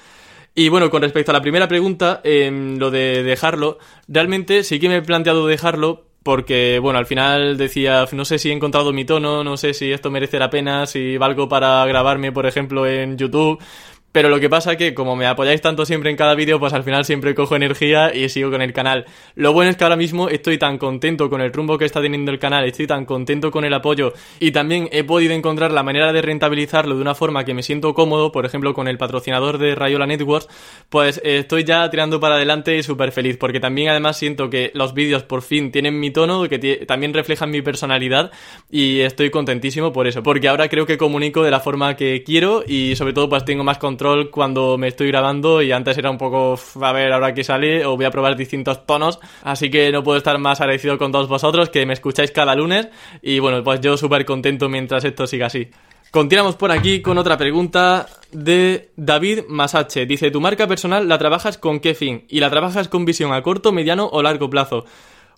Y 0.54 0.70
bueno, 0.70 0.88
con 0.90 1.02
respecto 1.02 1.32
a 1.32 1.34
la 1.34 1.42
primera 1.42 1.68
pregunta, 1.68 2.22
em, 2.24 2.78
lo 2.78 2.90
de 2.90 3.22
dejarlo, 3.22 3.78
realmente 4.08 4.64
sí 4.64 4.80
que 4.80 4.88
me 4.88 4.96
he 4.96 5.02
planteado 5.02 5.46
dejarlo, 5.46 6.11
porque, 6.22 6.78
bueno, 6.78 6.98
al 6.98 7.06
final 7.06 7.56
decía, 7.56 8.06
no 8.12 8.24
sé 8.24 8.38
si 8.38 8.50
he 8.50 8.52
encontrado 8.52 8.92
mi 8.92 9.04
tono, 9.04 9.42
no 9.44 9.56
sé 9.56 9.74
si 9.74 9.92
esto 9.92 10.10
merece 10.10 10.38
la 10.38 10.50
pena, 10.50 10.86
si 10.86 11.16
valgo 11.16 11.48
para 11.48 11.84
grabarme, 11.86 12.32
por 12.32 12.46
ejemplo, 12.46 12.86
en 12.86 13.16
YouTube, 13.16 13.60
pero 14.12 14.28
lo 14.28 14.38
que 14.38 14.50
pasa 14.50 14.76
que 14.76 14.94
como 14.94 15.16
me 15.16 15.26
apoyáis 15.26 15.60
tanto 15.60 15.86
siempre 15.86 16.10
en 16.10 16.16
cada 16.16 16.34
vídeo, 16.34 16.60
pues 16.60 16.74
al 16.74 16.84
final 16.84 17.04
siempre 17.04 17.34
cojo 17.34 17.56
energía 17.56 18.14
y 18.14 18.28
sigo 18.28 18.50
con 18.50 18.62
el 18.62 18.72
canal. 18.72 19.06
Lo 19.34 19.52
bueno 19.52 19.70
es 19.70 19.76
que 19.76 19.84
ahora 19.84 19.96
mismo 19.96 20.28
estoy 20.28 20.58
tan 20.58 20.78
contento 20.78 21.30
con 21.30 21.40
el 21.40 21.52
rumbo 21.52 21.78
que 21.78 21.86
está 21.86 22.00
teniendo 22.00 22.30
el 22.30 22.38
canal, 22.38 22.64
estoy 22.64 22.86
tan 22.86 23.06
contento 23.06 23.50
con 23.50 23.64
el 23.64 23.72
apoyo 23.72 24.12
y 24.38 24.52
también 24.52 24.88
he 24.92 25.02
podido 25.02 25.32
encontrar 25.32 25.72
la 25.72 25.82
manera 25.82 26.12
de 26.12 26.20
rentabilizarlo 26.22 26.94
de 26.94 27.00
una 27.00 27.14
forma 27.14 27.44
que 27.44 27.54
me 27.54 27.62
siento 27.62 27.94
cómodo, 27.94 28.32
por 28.32 28.44
ejemplo 28.44 28.74
con 28.74 28.86
el 28.86 28.98
patrocinador 28.98 29.58
de 29.58 29.74
Rayola 29.74 30.06
Networks, 30.06 30.48
pues 30.90 31.20
estoy 31.24 31.64
ya 31.64 31.88
tirando 31.88 32.20
para 32.20 32.34
adelante 32.34 32.76
y 32.76 32.82
súper 32.82 33.12
feliz, 33.12 33.38
porque 33.38 33.60
también 33.60 33.88
además 33.88 34.18
siento 34.18 34.50
que 34.50 34.70
los 34.74 34.92
vídeos 34.92 35.22
por 35.22 35.42
fin 35.42 35.72
tienen 35.72 35.98
mi 35.98 36.10
tono, 36.10 36.48
que 36.48 36.58
también 36.86 37.14
reflejan 37.14 37.50
mi 37.50 37.62
personalidad 37.62 38.30
y 38.70 39.00
estoy 39.00 39.30
contentísimo 39.30 39.92
por 39.92 40.06
eso, 40.06 40.22
porque 40.22 40.48
ahora 40.48 40.68
creo 40.68 40.84
que 40.84 40.98
comunico 40.98 41.42
de 41.42 41.50
la 41.50 41.60
forma 41.60 41.96
que 41.96 42.22
quiero 42.24 42.62
y 42.66 42.94
sobre 42.96 43.14
todo 43.14 43.28
pues 43.28 43.44
tengo 43.44 43.64
más 43.64 43.78
cuando 44.30 44.78
me 44.78 44.88
estoy 44.88 45.08
grabando 45.08 45.62
y 45.62 45.72
antes 45.72 45.96
era 45.98 46.10
un 46.10 46.18
poco, 46.18 46.58
a 46.80 46.92
ver, 46.92 47.12
ahora 47.12 47.34
que 47.34 47.44
sale, 47.44 47.84
o 47.84 47.96
voy 47.96 48.04
a 48.04 48.10
probar 48.10 48.36
distintos 48.36 48.86
tonos, 48.86 49.18
así 49.42 49.70
que 49.70 49.90
no 49.92 50.02
puedo 50.02 50.18
estar 50.18 50.38
más 50.38 50.60
agradecido 50.60 50.98
con 50.98 51.12
todos 51.12 51.28
vosotros 51.28 51.70
que 51.70 51.86
me 51.86 51.92
escucháis 51.92 52.30
cada 52.30 52.54
lunes 52.54 52.88
y 53.22 53.38
bueno, 53.38 53.62
pues 53.62 53.80
yo 53.80 53.96
súper 53.96 54.24
contento 54.24 54.68
mientras 54.68 55.04
esto 55.04 55.26
siga 55.26 55.46
así. 55.46 55.68
Continuamos 56.12 56.56
por 56.56 56.70
aquí 56.70 57.00
con 57.00 57.16
otra 57.16 57.38
pregunta 57.38 58.06
de 58.32 58.90
David 58.96 59.44
Masache. 59.48 60.04
Dice, 60.04 60.30
¿tu 60.30 60.42
marca 60.42 60.66
personal 60.66 61.08
la 61.08 61.16
trabajas 61.16 61.56
con 61.56 61.80
qué 61.80 61.94
fin? 61.94 62.26
¿Y 62.28 62.40
la 62.40 62.50
trabajas 62.50 62.88
con 62.88 63.06
visión 63.06 63.32
a 63.32 63.42
corto, 63.42 63.72
mediano 63.72 64.10
o 64.12 64.22
largo 64.22 64.50
plazo? 64.50 64.84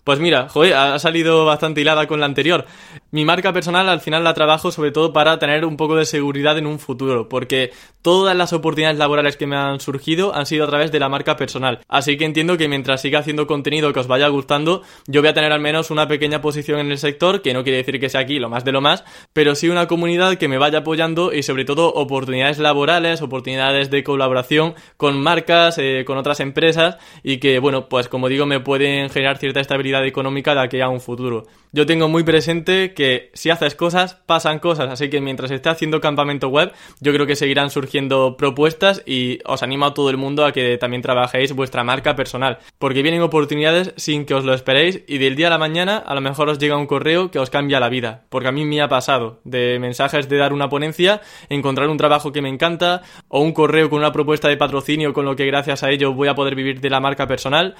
Pues 0.05 0.19
mira, 0.19 0.47
joder, 0.49 0.75
ha 0.75 0.99
salido 0.99 1.45
bastante 1.45 1.81
hilada 1.81 2.05
con 2.05 2.19
la 2.19 2.27
anterior. 2.27 2.67
Mi 3.09 3.25
marca 3.25 3.51
personal 3.53 3.89
al 3.89 4.01
final 4.01 4.23
la 4.23 4.35
trabajo 4.35 4.71
sobre 4.71 4.91
todo 4.91 5.11
para 5.13 5.39
tener 5.39 5.65
un 5.65 5.77
poco 5.77 5.95
de 5.95 6.05
seguridad 6.05 6.59
en 6.59 6.67
un 6.67 6.77
futuro, 6.77 7.27
porque 7.27 7.71
todas 8.03 8.37
las 8.37 8.53
oportunidades 8.53 8.99
laborales 8.99 9.35
que 9.35 9.47
me 9.47 9.55
han 9.55 9.79
surgido 9.79 10.35
han 10.35 10.45
sido 10.45 10.65
a 10.65 10.67
través 10.67 10.91
de 10.91 10.99
la 10.99 11.09
marca 11.09 11.37
personal. 11.37 11.79
Así 11.87 12.17
que 12.17 12.25
entiendo 12.25 12.55
que 12.55 12.67
mientras 12.67 13.01
siga 13.01 13.17
haciendo 13.17 13.47
contenido 13.47 13.93
que 13.93 13.99
os 13.99 14.05
vaya 14.05 14.27
gustando, 14.27 14.83
yo 15.07 15.21
voy 15.21 15.29
a 15.29 15.33
tener 15.33 15.51
al 15.51 15.59
menos 15.59 15.89
una 15.89 16.07
pequeña 16.07 16.39
posición 16.39 16.79
en 16.81 16.91
el 16.91 16.99
sector, 16.99 17.41
que 17.41 17.55
no 17.55 17.63
quiere 17.63 17.77
decir 17.77 17.99
que 17.99 18.09
sea 18.09 18.21
aquí 18.21 18.37
lo 18.37 18.47
más 18.47 18.63
de 18.63 18.73
lo 18.73 18.81
más, 18.81 19.03
pero 19.33 19.55
sí 19.55 19.69
una 19.69 19.87
comunidad 19.87 20.35
que 20.35 20.47
me 20.47 20.59
vaya 20.59 20.79
apoyando 20.79 21.33
y 21.33 21.41
sobre 21.41 21.65
todo 21.65 21.91
oportunidades 21.91 22.59
laborales, 22.59 23.23
oportunidades 23.23 23.89
de 23.89 24.03
colaboración 24.03 24.75
con 24.97 25.19
marcas, 25.19 25.79
eh, 25.79 26.03
con 26.05 26.19
otras 26.19 26.41
empresas 26.41 26.97
y 27.23 27.37
que, 27.37 27.57
bueno, 27.57 27.89
pues 27.89 28.07
como 28.07 28.29
digo, 28.29 28.45
me 28.45 28.59
pueden 28.59 29.09
generar 29.09 29.39
cierta 29.39 29.61
estabilidad 29.61 29.94
económica 30.03 30.53
de 30.53 30.61
aquí 30.61 30.81
a 30.81 30.89
un 30.89 30.99
futuro. 30.99 31.43
Yo 31.71 31.85
tengo 31.85 32.07
muy 32.07 32.23
presente 32.23 32.93
que 32.93 33.31
si 33.33 33.49
haces 33.49 33.75
cosas, 33.75 34.15
pasan 34.25 34.59
cosas, 34.59 34.89
así 34.89 35.09
que 35.09 35.19
mientras 35.19 35.51
esté 35.51 35.69
haciendo 35.69 35.99
campamento 35.99 36.47
web, 36.47 36.71
yo 37.01 37.13
creo 37.13 37.25
que 37.25 37.35
seguirán 37.35 37.69
surgiendo 37.69 38.37
propuestas 38.37 39.03
y 39.05 39.39
os 39.45 39.61
animo 39.61 39.85
a 39.85 39.93
todo 39.93 40.09
el 40.09 40.17
mundo 40.17 40.45
a 40.45 40.53
que 40.53 40.77
también 40.77 41.01
trabajéis 41.01 41.53
vuestra 41.53 41.83
marca 41.83 42.15
personal, 42.15 42.59
porque 42.79 43.01
vienen 43.01 43.21
oportunidades 43.21 43.93
sin 43.97 44.25
que 44.25 44.33
os 44.33 44.45
lo 44.45 44.53
esperéis 44.53 45.03
y 45.07 45.17
del 45.17 45.35
día 45.35 45.47
a 45.47 45.49
la 45.49 45.57
mañana 45.57 45.97
a 45.97 46.15
lo 46.15 46.21
mejor 46.21 46.49
os 46.49 46.59
llega 46.59 46.77
un 46.77 46.87
correo 46.87 47.29
que 47.29 47.39
os 47.39 47.49
cambia 47.49 47.79
la 47.79 47.89
vida, 47.89 48.23
porque 48.29 48.47
a 48.47 48.51
mí 48.53 48.65
me 48.65 48.81
ha 48.81 48.87
pasado 48.87 49.41
de 49.43 49.77
mensajes 49.79 50.29
de 50.29 50.37
dar 50.37 50.53
una 50.53 50.69
ponencia, 50.69 51.21
encontrar 51.49 51.89
un 51.89 51.97
trabajo 51.97 52.31
que 52.31 52.41
me 52.41 52.49
encanta 52.49 53.01
o 53.27 53.41
un 53.41 53.51
correo 53.51 53.89
con 53.89 53.99
una 53.99 54.11
propuesta 54.11 54.47
de 54.47 54.57
patrocinio 54.57 55.13
con 55.13 55.25
lo 55.25 55.35
que 55.35 55.45
gracias 55.45 55.83
a 55.83 55.91
ello 55.91 56.13
voy 56.13 56.27
a 56.27 56.35
poder 56.35 56.55
vivir 56.55 56.79
de 56.79 56.89
la 56.89 56.99
marca 56.99 57.27
personal. 57.27 57.75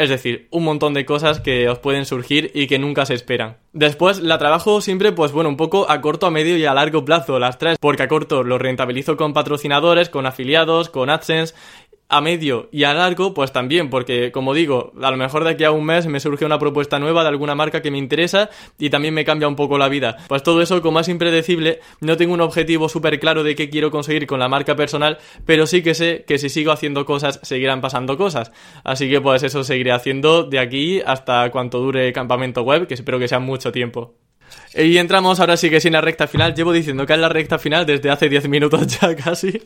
Es 0.00 0.08
decir, 0.08 0.48
un 0.50 0.64
montón 0.64 0.94
de 0.94 1.04
cosas 1.04 1.40
que 1.40 1.68
os 1.68 1.78
pueden 1.78 2.06
surgir 2.06 2.50
y 2.54 2.68
que 2.68 2.78
nunca 2.78 3.04
se 3.04 3.12
esperan. 3.12 3.58
Después 3.74 4.20
la 4.20 4.38
trabajo 4.38 4.80
siempre, 4.80 5.12
pues 5.12 5.30
bueno, 5.30 5.50
un 5.50 5.58
poco 5.58 5.90
a 5.90 6.00
corto, 6.00 6.24
a 6.24 6.30
medio 6.30 6.56
y 6.56 6.64
a 6.64 6.72
largo 6.72 7.04
plazo, 7.04 7.38
las 7.38 7.58
tres, 7.58 7.76
porque 7.78 8.04
a 8.04 8.08
corto 8.08 8.42
lo 8.42 8.56
rentabilizo 8.56 9.18
con 9.18 9.34
patrocinadores, 9.34 10.08
con 10.08 10.24
afiliados, 10.24 10.88
con 10.88 11.10
AdSense 11.10 11.54
a 12.10 12.20
medio 12.20 12.68
y 12.72 12.84
a 12.84 12.92
largo, 12.92 13.32
pues 13.32 13.52
también, 13.52 13.88
porque 13.88 14.32
como 14.32 14.52
digo, 14.52 14.92
a 15.00 15.10
lo 15.10 15.16
mejor 15.16 15.44
de 15.44 15.50
aquí 15.50 15.64
a 15.64 15.70
un 15.70 15.84
mes 15.84 16.06
me 16.06 16.18
surge 16.18 16.44
una 16.44 16.58
propuesta 16.58 16.98
nueva 16.98 17.22
de 17.22 17.28
alguna 17.28 17.54
marca 17.54 17.80
que 17.80 17.90
me 17.90 17.98
interesa 17.98 18.50
y 18.78 18.90
también 18.90 19.14
me 19.14 19.24
cambia 19.24 19.46
un 19.46 19.56
poco 19.56 19.78
la 19.78 19.88
vida. 19.88 20.16
Pues 20.28 20.42
todo 20.42 20.60
eso, 20.60 20.82
como 20.82 20.98
es 21.00 21.08
impredecible, 21.08 21.80
no 22.00 22.16
tengo 22.16 22.34
un 22.34 22.40
objetivo 22.40 22.88
súper 22.88 23.20
claro 23.20 23.44
de 23.44 23.54
qué 23.54 23.70
quiero 23.70 23.90
conseguir 23.92 24.26
con 24.26 24.40
la 24.40 24.48
marca 24.48 24.74
personal, 24.74 25.18
pero 25.46 25.66
sí 25.66 25.82
que 25.82 25.94
sé 25.94 26.24
que 26.26 26.38
si 26.38 26.48
sigo 26.48 26.72
haciendo 26.72 27.06
cosas, 27.06 27.38
seguirán 27.42 27.80
pasando 27.80 28.16
cosas. 28.16 28.50
Así 28.82 29.08
que 29.08 29.20
pues 29.20 29.44
eso 29.44 29.62
seguiré 29.62 29.92
haciendo 29.92 30.42
de 30.42 30.58
aquí 30.58 31.00
hasta 31.06 31.48
cuanto 31.50 31.78
dure 31.78 32.12
campamento 32.12 32.62
web, 32.62 32.88
que 32.88 32.94
espero 32.94 33.20
que 33.20 33.28
sea 33.28 33.38
mucho 33.38 33.70
tiempo. 33.70 34.16
Y 34.74 34.98
entramos 34.98 35.40
ahora 35.40 35.56
sí 35.56 35.70
que 35.70 35.80
sin 35.80 35.92
la 35.92 36.00
recta 36.00 36.26
final. 36.26 36.54
Llevo 36.54 36.72
diciendo 36.72 37.06
que 37.06 37.12
es 37.12 37.18
la 37.18 37.28
recta 37.28 37.58
final 37.58 37.86
desde 37.86 38.10
hace 38.10 38.28
10 38.28 38.48
minutos 38.48 38.86
ya 39.00 39.14
casi. 39.14 39.62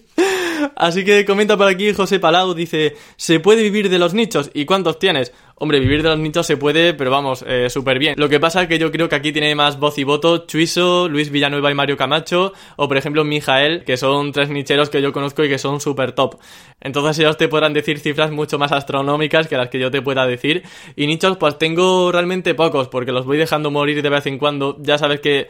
Así 0.76 1.04
que 1.04 1.24
comenta 1.24 1.56
por 1.56 1.68
aquí 1.68 1.92
José 1.92 2.20
Palau, 2.20 2.54
dice, 2.54 2.96
¿se 3.16 3.40
puede 3.40 3.62
vivir 3.62 3.88
de 3.88 3.98
los 3.98 4.14
nichos? 4.14 4.50
¿Y 4.54 4.64
cuántos 4.64 4.98
tienes? 4.98 5.32
Hombre, 5.56 5.78
vivir 5.78 6.02
de 6.02 6.08
los 6.08 6.18
nichos 6.18 6.46
se 6.46 6.56
puede, 6.56 6.94
pero 6.94 7.10
vamos, 7.12 7.44
eh, 7.46 7.70
súper 7.70 7.98
bien. 7.98 8.14
Lo 8.18 8.28
que 8.28 8.40
pasa 8.40 8.62
es 8.62 8.68
que 8.68 8.78
yo 8.78 8.90
creo 8.90 9.08
que 9.08 9.14
aquí 9.14 9.32
tiene 9.32 9.54
más 9.54 9.78
voz 9.78 9.98
y 9.98 10.04
voto 10.04 10.46
Chuiso, 10.46 11.08
Luis 11.08 11.30
Villanueva 11.30 11.70
y 11.70 11.74
Mario 11.74 11.96
Camacho, 11.96 12.52
o 12.76 12.88
por 12.88 12.96
ejemplo 12.96 13.24
Mijael, 13.24 13.84
que 13.84 13.96
son 13.96 14.32
tres 14.32 14.50
nicheros 14.50 14.90
que 14.90 15.00
yo 15.00 15.12
conozco 15.12 15.44
y 15.44 15.48
que 15.48 15.58
son 15.58 15.80
súper 15.80 16.12
top. 16.12 16.40
Entonces 16.80 17.20
ellos 17.20 17.36
te 17.36 17.48
podrán 17.48 17.72
decir 17.72 18.00
cifras 18.00 18.32
mucho 18.32 18.58
más 18.58 18.72
astronómicas 18.72 19.46
que 19.46 19.56
las 19.56 19.68
que 19.68 19.78
yo 19.78 19.90
te 19.92 20.02
pueda 20.02 20.26
decir. 20.26 20.64
Y 20.96 21.06
nichos 21.06 21.36
pues 21.36 21.56
tengo 21.56 22.10
realmente 22.10 22.54
pocos, 22.54 22.88
porque 22.88 23.12
los 23.12 23.24
voy 23.24 23.38
dejando 23.38 23.70
morir 23.70 24.02
de 24.02 24.08
vez 24.08 24.26
en 24.26 24.38
cuando. 24.38 24.76
Ya 24.80 24.98
sabes 24.98 25.20
que 25.20 25.48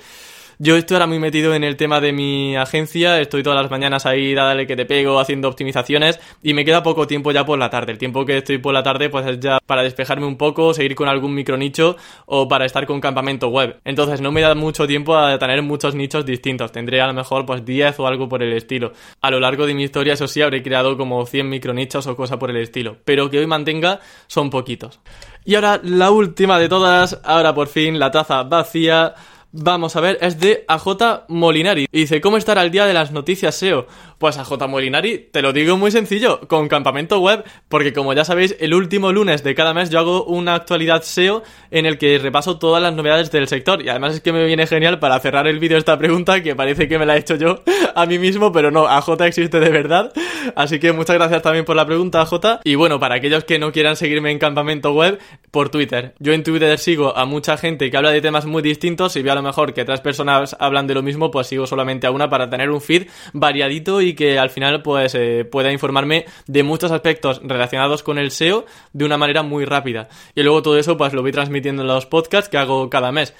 Yo 0.58 0.76
estoy 0.76 0.94
ahora 0.94 1.08
muy 1.08 1.18
metido 1.18 1.52
en 1.54 1.64
el 1.64 1.76
tema 1.76 2.00
de 2.00 2.12
mi 2.12 2.54
agencia, 2.54 3.20
estoy 3.20 3.42
todas 3.42 3.60
las 3.60 3.70
mañanas 3.70 4.06
ahí, 4.06 4.34
dale 4.34 4.68
que 4.68 4.76
te 4.76 4.86
pego, 4.86 5.18
haciendo 5.18 5.48
optimizaciones 5.48 6.20
y 6.44 6.54
me 6.54 6.64
queda 6.64 6.82
poco 6.82 7.08
tiempo 7.08 7.32
ya 7.32 7.44
por 7.44 7.58
la 7.58 7.70
tarde. 7.70 7.90
El 7.90 7.98
tiempo 7.98 8.24
que 8.24 8.38
estoy 8.38 8.58
por 8.58 8.72
la 8.72 8.84
tarde 8.84 9.10
pues 9.10 9.26
es 9.26 9.40
ya 9.40 9.58
para 9.66 9.82
despejarme 9.82 10.26
un 10.26 10.36
poco, 10.36 10.72
seguir 10.72 10.94
con 10.94 11.08
algún 11.08 11.34
micronicho 11.34 11.96
o 12.26 12.46
para 12.46 12.66
estar 12.66 12.86
con 12.86 13.00
campamento 13.00 13.48
web. 13.48 13.80
Entonces 13.84 14.20
no 14.20 14.30
me 14.30 14.42
da 14.42 14.54
mucho 14.54 14.86
tiempo 14.86 15.16
a 15.16 15.36
tener 15.38 15.60
muchos 15.62 15.96
nichos 15.96 16.24
distintos. 16.24 16.70
Tendré 16.70 17.00
a 17.00 17.08
lo 17.08 17.14
mejor 17.14 17.44
pues 17.46 17.64
10 17.64 17.98
o 17.98 18.06
algo 18.06 18.28
por 18.28 18.42
el 18.42 18.52
estilo. 18.52 18.92
A 19.22 19.32
lo 19.32 19.40
largo 19.40 19.66
de 19.66 19.74
mi 19.74 19.82
historia 19.82 20.12
eso 20.12 20.28
sí 20.28 20.40
habré 20.40 20.62
creado 20.62 20.96
como 20.96 21.26
100 21.26 21.48
micronichos 21.48 22.06
o 22.06 22.14
cosa 22.14 22.38
por 22.38 22.50
el 22.50 22.58
estilo. 22.58 22.96
Pero 23.04 23.28
que 23.28 23.40
hoy 23.40 23.46
mantenga 23.48 23.98
son 24.28 24.50
poquitos. 24.50 25.00
Y 25.44 25.56
ahora 25.56 25.80
la 25.82 26.12
última 26.12 26.58
de 26.60 26.68
todas, 26.68 27.20
ahora 27.24 27.54
por 27.54 27.66
fin 27.66 27.98
la 27.98 28.12
taza 28.12 28.44
vacía. 28.44 29.14
Vamos 29.56 29.94
a 29.94 30.00
ver, 30.00 30.18
es 30.20 30.40
de 30.40 30.64
AJ 30.66 31.26
Molinari. 31.28 31.86
Y 31.92 32.00
dice, 32.00 32.20
¿cómo 32.20 32.38
estar 32.38 32.58
al 32.58 32.72
día 32.72 32.86
de 32.86 32.92
las 32.92 33.12
noticias 33.12 33.54
SEO? 33.54 33.86
Pues 34.18 34.36
AJ 34.36 34.66
Molinari, 34.68 35.28
te 35.30 35.42
lo 35.42 35.52
digo 35.52 35.76
muy 35.76 35.92
sencillo, 35.92 36.40
con 36.48 36.66
campamento 36.66 37.20
web, 37.20 37.44
porque 37.68 37.92
como 37.92 38.12
ya 38.14 38.24
sabéis, 38.24 38.56
el 38.58 38.74
último 38.74 39.12
lunes 39.12 39.44
de 39.44 39.54
cada 39.54 39.72
mes 39.72 39.90
yo 39.90 40.00
hago 40.00 40.24
una 40.24 40.56
actualidad 40.56 41.04
SEO 41.04 41.44
en 41.70 41.86
el 41.86 41.98
que 41.98 42.18
repaso 42.18 42.58
todas 42.58 42.82
las 42.82 42.94
novedades 42.94 43.30
del 43.30 43.46
sector. 43.46 43.80
Y 43.80 43.88
además 43.90 44.14
es 44.14 44.22
que 44.22 44.32
me 44.32 44.44
viene 44.44 44.66
genial 44.66 44.98
para 44.98 45.20
cerrar 45.20 45.46
el 45.46 45.60
vídeo 45.60 45.78
esta 45.78 45.96
pregunta, 45.98 46.42
que 46.42 46.56
parece 46.56 46.88
que 46.88 46.98
me 46.98 47.06
la 47.06 47.14
he 47.14 47.20
hecho 47.20 47.36
yo 47.36 47.62
a 47.94 48.06
mí 48.06 48.18
mismo, 48.18 48.50
pero 48.50 48.72
no, 48.72 48.88
AJ 48.88 49.20
existe 49.20 49.60
de 49.60 49.70
verdad. 49.70 50.12
Así 50.56 50.80
que 50.80 50.92
muchas 50.92 51.14
gracias 51.14 51.42
también 51.42 51.64
por 51.64 51.76
la 51.76 51.86
pregunta, 51.86 52.22
AJ. 52.22 52.60
Y 52.64 52.74
bueno, 52.74 52.98
para 52.98 53.14
aquellos 53.14 53.44
que 53.44 53.60
no 53.60 53.70
quieran 53.70 53.94
seguirme 53.94 54.32
en 54.32 54.40
campamento 54.40 54.92
web, 54.92 55.20
por 55.52 55.68
Twitter. 55.68 56.14
Yo 56.18 56.32
en 56.32 56.42
Twitter 56.42 56.76
sigo 56.80 57.16
a 57.16 57.24
mucha 57.26 57.56
gente 57.56 57.88
que 57.88 57.96
habla 57.96 58.10
de 58.10 58.20
temas 58.20 58.44
muy 58.44 58.60
distintos 58.60 59.14
y 59.14 59.22
veo 59.22 59.34
a 59.34 59.36
lo 59.36 59.43
mejor 59.44 59.72
que 59.72 59.82
otras 59.82 60.00
personas 60.00 60.56
hablan 60.58 60.86
de 60.86 60.94
lo 60.94 61.02
mismo, 61.02 61.30
pues 61.30 61.46
sigo 61.46 61.66
solamente 61.66 62.06
a 62.06 62.10
una 62.10 62.28
para 62.28 62.50
tener 62.50 62.70
un 62.70 62.80
feed 62.80 63.06
variadito 63.32 64.00
y 64.00 64.14
que 64.14 64.38
al 64.38 64.50
final 64.50 64.82
pues 64.82 65.14
eh, 65.14 65.44
pueda 65.44 65.70
informarme 65.70 66.24
de 66.46 66.62
muchos 66.62 66.90
aspectos 66.90 67.40
relacionados 67.44 68.02
con 68.02 68.18
el 68.18 68.30
SEO 68.30 68.66
de 68.92 69.04
una 69.04 69.16
manera 69.16 69.42
muy 69.42 69.64
rápida. 69.64 70.08
Y 70.34 70.42
luego 70.42 70.62
todo 70.62 70.78
eso 70.78 70.96
pues 70.96 71.12
lo 71.12 71.22
voy 71.22 71.32
transmitiendo 71.32 71.82
en 71.82 71.88
los 71.88 72.06
podcasts 72.06 72.48
que 72.48 72.58
hago 72.58 72.90
cada 72.90 73.12
mes. 73.12 73.34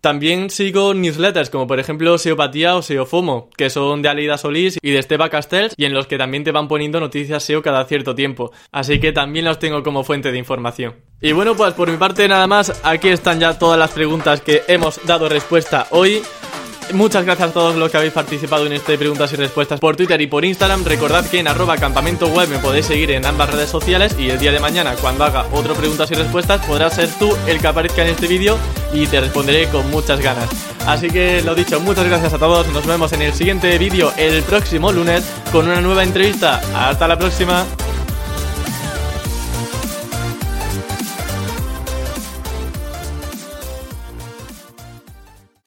También 0.00 0.48
sigo 0.50 0.94
newsletters 0.94 1.50
como 1.50 1.66
por 1.66 1.80
ejemplo 1.80 2.18
Seopatía 2.18 2.76
o 2.76 2.82
SEOFOMO, 2.82 3.50
que 3.56 3.68
son 3.68 4.00
de 4.00 4.08
Aleida 4.08 4.38
Solís 4.38 4.78
y 4.80 4.92
de 4.92 4.98
Esteba 4.98 5.28
Castells 5.28 5.74
y 5.76 5.86
en 5.86 5.92
los 5.92 6.06
que 6.06 6.18
también 6.18 6.44
te 6.44 6.52
van 6.52 6.68
poniendo 6.68 7.00
noticias 7.00 7.42
SEO 7.42 7.62
cada 7.62 7.84
cierto 7.84 8.14
tiempo. 8.14 8.52
Así 8.70 9.00
que 9.00 9.12
también 9.12 9.44
los 9.44 9.58
tengo 9.58 9.82
como 9.82 10.04
fuente 10.04 10.30
de 10.30 10.38
información. 10.38 10.94
Y 11.20 11.32
bueno, 11.32 11.56
pues 11.56 11.74
por 11.74 11.90
mi 11.90 11.96
parte 11.96 12.28
nada 12.28 12.46
más, 12.46 12.80
aquí 12.84 13.08
están 13.08 13.40
ya 13.40 13.58
todas 13.58 13.78
las 13.78 13.90
preguntas 13.90 14.40
que 14.40 14.62
hemos 14.68 15.04
dado 15.04 15.28
respuesta 15.28 15.88
hoy. 15.90 16.22
Muchas 16.94 17.24
gracias 17.24 17.50
a 17.50 17.52
todos 17.52 17.76
los 17.76 17.90
que 17.90 17.98
habéis 17.98 18.12
participado 18.12 18.66
en 18.66 18.72
este 18.72 18.96
preguntas 18.96 19.32
y 19.32 19.36
respuestas 19.36 19.78
por 19.78 19.96
Twitter 19.96 20.20
y 20.20 20.26
por 20.26 20.44
Instagram. 20.44 20.84
Recordad 20.84 21.24
que 21.26 21.38
en 21.38 21.48
arroba 21.48 21.76
campamento 21.76 22.28
web 22.28 22.48
me 22.48 22.58
podéis 22.58 22.86
seguir 22.86 23.10
en 23.10 23.26
ambas 23.26 23.50
redes 23.50 23.68
sociales 23.68 24.16
y 24.18 24.30
el 24.30 24.38
día 24.38 24.52
de 24.52 24.60
mañana 24.60 24.94
cuando 25.00 25.24
haga 25.24 25.46
otro 25.52 25.74
preguntas 25.74 26.10
y 26.10 26.14
respuestas 26.14 26.64
podrás 26.64 26.94
ser 26.94 27.10
tú 27.18 27.36
el 27.46 27.60
que 27.60 27.66
aparezca 27.66 28.02
en 28.02 28.08
este 28.08 28.26
vídeo 28.26 28.56
y 28.92 29.06
te 29.06 29.20
responderé 29.20 29.68
con 29.68 29.90
muchas 29.90 30.20
ganas. 30.20 30.48
Así 30.86 31.08
que 31.10 31.42
lo 31.42 31.54
dicho, 31.54 31.78
muchas 31.80 32.06
gracias 32.06 32.32
a 32.32 32.38
todos. 32.38 32.66
Nos 32.68 32.86
vemos 32.86 33.12
en 33.12 33.22
el 33.22 33.34
siguiente 33.34 33.76
vídeo 33.76 34.12
el 34.16 34.42
próximo 34.42 34.90
lunes 34.90 35.24
con 35.52 35.68
una 35.68 35.80
nueva 35.82 36.02
entrevista. 36.02 36.60
Hasta 36.74 37.06
la 37.06 37.18
próxima. 37.18 37.66